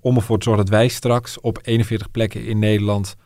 om 0.00 0.16
ervoor 0.16 0.38
te 0.38 0.44
zorgen 0.44 0.64
dat 0.64 0.74
wij 0.74 0.88
straks 0.88 1.40
op 1.40 1.58
41 1.62 2.10
plekken 2.10 2.46
in 2.46 2.58
Nederland 2.58 3.16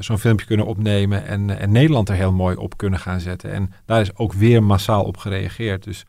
zo'n 0.00 0.18
filmpje 0.18 0.46
kunnen 0.46 0.66
opnemen. 0.66 1.26
En, 1.26 1.58
en 1.58 1.72
Nederland 1.72 2.08
er 2.08 2.14
heel 2.14 2.32
mooi 2.32 2.56
op 2.56 2.76
kunnen 2.76 2.98
gaan 2.98 3.20
zetten. 3.20 3.52
En 3.52 3.72
daar 3.84 4.00
is 4.00 4.16
ook 4.16 4.32
weer 4.32 4.62
massaal 4.62 5.04
op 5.04 5.16
gereageerd. 5.16 5.84
Dus 5.84 6.04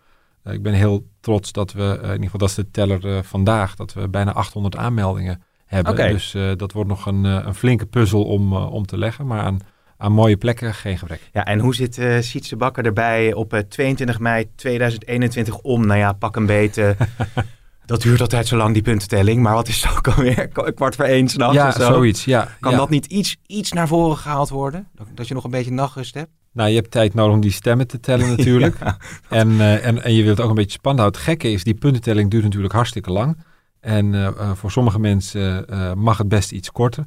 ik 0.51 0.62
ben 0.63 0.73
heel 0.73 1.07
trots 1.19 1.51
dat 1.51 1.71
we, 1.73 1.83
eh, 1.83 1.93
in 1.95 2.01
ieder 2.12 2.23
geval 2.23 2.39
dat 2.39 2.49
is 2.49 2.55
de 2.55 2.71
teller 2.71 3.07
eh, 3.17 3.23
vandaag, 3.23 3.75
dat 3.75 3.93
we 3.93 4.07
bijna 4.07 4.33
800 4.33 4.75
aanmeldingen 4.75 5.41
hebben. 5.65 5.95
Dus 5.95 6.33
eh, 6.33 6.51
dat 6.55 6.71
wordt 6.71 6.89
nog 6.89 7.05
een, 7.05 7.25
eh, 7.25 7.39
een 7.45 7.55
flinke 7.55 7.86
puzzel 7.86 8.23
om, 8.23 8.53
eh, 8.53 8.71
om 8.73 8.86
te 8.86 8.97
leggen. 8.97 9.27
Maar 9.27 9.41
aan, 9.41 9.60
aan 9.97 10.12
mooie 10.12 10.38
plekken 10.38 10.73
geen 10.73 10.97
gebrek. 10.97 11.29
Ja, 11.33 11.45
en 11.45 11.60
hoe 11.60 11.75
zit 11.75 11.97
eh 11.97 12.19
Sietse 12.19 12.55
Bakker 12.55 12.86
erbij 12.86 13.33
op 13.33 13.53
eh, 13.53 13.60
22 13.60 14.19
mei 14.19 14.45
2021 14.55 15.57
om? 15.57 15.86
Nou 15.86 15.99
ja, 15.99 16.13
pak 16.13 16.36
een 16.36 16.45
beetje. 16.45 16.95
dat 17.86 18.01
duurt 18.01 18.21
altijd 18.21 18.47
zo 18.47 18.57
lang, 18.57 18.73
die 18.73 18.81
puntentelling. 18.83 19.41
Maar 19.41 19.53
wat 19.53 19.67
is 19.67 19.83
het 19.83 19.97
ook 19.97 20.07
alweer? 20.07 20.47
Kwart 20.73 20.95
voor 20.95 21.05
één 21.05 21.27
s'nachts 21.27 21.55
ja, 21.55 21.67
of 21.67 21.73
zo? 21.73 21.81
zoiets. 21.93 22.25
Ja, 22.25 22.47
Kan 22.60 22.71
ja. 22.71 22.77
dat 22.77 22.89
niet 22.89 23.05
iets, 23.05 23.38
iets 23.45 23.71
naar 23.71 23.88
voren 23.88 24.17
gehaald 24.17 24.49
worden? 24.49 24.88
Dat- 24.95 25.07
Dat 25.13 25.27
je 25.27 25.33
nog 25.33 25.43
een 25.43 25.51
beetje 25.51 25.71
nachtrust 25.71 26.13
hebt? 26.13 26.29
Nou, 26.57 26.69
je 26.69 26.75
hebt 26.75 26.91
tijd 26.91 27.13
nodig 27.13 27.33
om 27.33 27.41
die 27.41 27.51
stemmen 27.51 27.87
te 27.87 27.99
tellen 27.99 28.29
natuurlijk. 28.37 28.77
Ja. 28.79 28.97
en, 29.29 29.61
eh, 29.61 29.85
en, 29.85 30.03
en 30.03 30.13
je 30.13 30.23
wilt 30.23 30.41
ook 30.41 30.49
een 30.49 30.55
beetje 30.55 30.71
spannend 30.71 31.01
houden. 31.03 31.21
Het 31.21 31.29
gekke 31.29 31.51
is, 31.51 31.63
die 31.63 31.73
puntentelling 31.73 32.31
duurt 32.31 32.43
natuurlijk 32.43 32.73
hartstikke 32.73 33.11
lang. 33.11 33.37
En 33.79 34.13
eh, 34.13 34.27
eh, 34.27 34.51
voor 34.53 34.71
sommige 34.71 34.99
mensen 34.99 35.65
mag 35.97 36.17
het 36.17 36.27
best 36.27 36.51
iets 36.51 36.71
korter. 36.71 37.05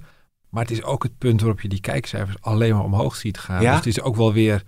Maar 0.50 0.62
het 0.62 0.70
is 0.70 0.82
ook 0.82 1.02
het 1.02 1.18
punt 1.18 1.40
waarop 1.40 1.60
je 1.60 1.68
die 1.68 1.80
kijkcijfers 1.80 2.36
alleen 2.40 2.74
maar 2.74 2.84
omhoog 2.84 3.16
ziet 3.16 3.38
gaan. 3.38 3.62
Ja? 3.62 3.68
Dus 3.68 3.76
het 3.76 3.86
is 3.86 4.00
ook 4.00 4.16
wel 4.16 4.32
weer 4.32 4.62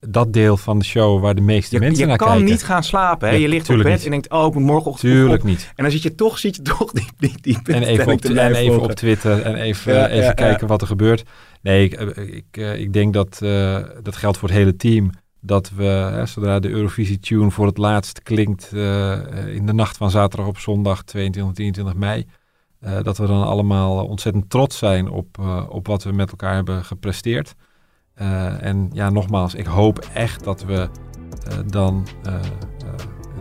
dat 0.00 0.32
deel 0.32 0.56
van 0.56 0.78
de 0.78 0.84
show 0.84 1.20
waar 1.22 1.34
de 1.34 1.40
meeste 1.40 1.74
Je, 1.74 1.80
mensen 1.80 2.00
je 2.00 2.06
naar 2.06 2.16
kan 2.16 2.28
kijken. 2.28 2.44
niet 2.44 2.62
gaan 2.62 2.84
slapen. 2.84 3.28
Hè? 3.28 3.34
Ja, 3.34 3.40
je 3.40 3.48
ligt 3.48 3.70
op 3.70 3.76
bed 3.76 3.86
niet. 3.86 4.04
en 4.04 4.10
denkt, 4.10 4.30
oh, 4.30 4.46
ik 4.46 4.54
moet 4.54 4.62
morgenochtend 4.62 5.12
Tuurlijk 5.12 5.42
op. 5.42 5.48
niet. 5.48 5.72
En 5.76 5.82
dan 5.82 5.92
zit 5.92 6.02
je 6.02 6.14
toch, 6.14 6.38
ziet 6.44 6.56
je 6.56 6.62
toch 6.62 6.92
die, 6.92 7.06
die, 7.18 7.34
die 7.40 7.56
En 7.56 7.62
puntentelling 7.62 8.00
even, 8.00 8.12
op, 8.12 8.20
te 8.20 8.26
en 8.26 8.32
blijven 8.32 8.56
even 8.62 8.80
op 8.80 8.92
Twitter 8.92 9.42
en 9.42 9.54
even, 9.54 9.94
Ja, 9.94 10.08
even 10.08 10.34
kijken 10.34 10.66
wat 10.66 10.80
er 10.80 10.86
gebeurt. 10.86 11.24
Nee, 11.62 11.84
ik, 11.84 11.92
eh, 11.92 12.34
ik, 12.34 12.46
eh, 12.50 12.80
ik 12.80 12.92
denk 12.92 13.14
dat 13.14 13.42
eh, 13.42 13.78
dat 14.02 14.16
geldt 14.16 14.38
voor 14.38 14.48
het 14.48 14.58
hele 14.58 14.76
team. 14.76 15.10
Dat 15.40 15.70
we, 15.70 15.84
hè, 15.84 16.26
zodra 16.26 16.58
de 16.58 16.68
Eurovisie-tune 16.68 17.50
voor 17.50 17.66
het 17.66 17.78
laatst 17.78 18.22
klinkt 18.22 18.72
in 19.52 19.66
de 19.66 19.72
nacht 19.72 19.96
van 19.96 20.10
zaterdag 20.10 20.48
op 20.48 20.58
zondag 20.58 21.02
22, 21.02 21.54
23 21.54 21.94
mei, 21.94 22.26
dat 23.02 23.18
we 23.18 23.26
dan 23.26 23.42
allemaal 23.46 24.06
ontzettend 24.06 24.50
trots 24.50 24.78
zijn 24.78 25.10
op, 25.10 25.38
op 25.68 25.86
wat 25.86 26.02
we 26.02 26.12
met 26.12 26.30
elkaar 26.30 26.54
hebben 26.54 26.84
gepresteerd. 26.84 27.54
En 28.60 28.90
ja, 28.92 29.10
nogmaals, 29.10 29.54
ik 29.54 29.66
hoop 29.66 29.98
echt 30.14 30.44
dat 30.44 30.64
we 30.64 30.88
dan, 31.66 32.06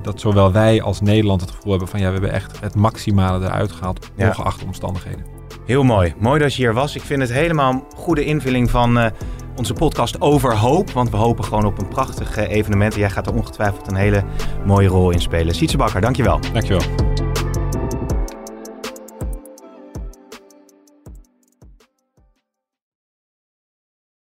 dat 0.02 0.20
zowel 0.20 0.52
wij 0.52 0.82
als 0.82 1.02
Nederland 1.02 1.42
het 1.42 1.52
gevoel 1.52 1.72
hebben 1.72 1.90
van 1.90 2.00
ja, 2.00 2.06
we 2.06 2.14
hebben 2.14 2.32
echt 2.32 2.60
het 2.60 2.76
maximale 2.76 3.46
eruit 3.46 3.72
gehaald, 3.72 4.12
Ja. 4.16 4.28
ongeacht 4.28 4.60
de 4.60 4.66
omstandigheden. 4.66 5.37
Heel 5.68 5.84
mooi. 5.84 6.14
Mooi 6.18 6.40
dat 6.40 6.54
je 6.54 6.62
hier 6.62 6.74
was. 6.74 6.96
Ik 6.96 7.02
vind 7.02 7.22
het 7.22 7.32
helemaal 7.32 7.72
een 7.72 7.84
goede 7.96 8.26
invulling 8.26 8.70
van 8.70 8.98
eh, 8.98 9.06
onze 9.56 9.74
podcast 9.74 10.22
over 10.22 10.56
hoop. 10.56 10.92
Want 10.92 11.10
we 11.10 11.18
hopen 11.18 11.44
gewoon 11.44 11.66
op 11.66 11.78
een 11.80 11.88
prachtig 11.88 12.38
eh, 12.38 12.52
evenement. 12.52 12.94
En 12.94 13.00
jij 13.00 13.10
gaat 13.10 13.28
er 13.28 13.34
ongetwijfeld 13.34 13.88
een 13.88 13.96
hele 13.96 14.24
mooie 14.66 14.88
rol 14.88 15.12
in 15.12 15.22
spelen. 15.22 15.56
Sietse 15.56 15.78
Bakker, 15.78 16.02
dankjewel. 16.02 16.40
Dankjewel. 16.54 17.07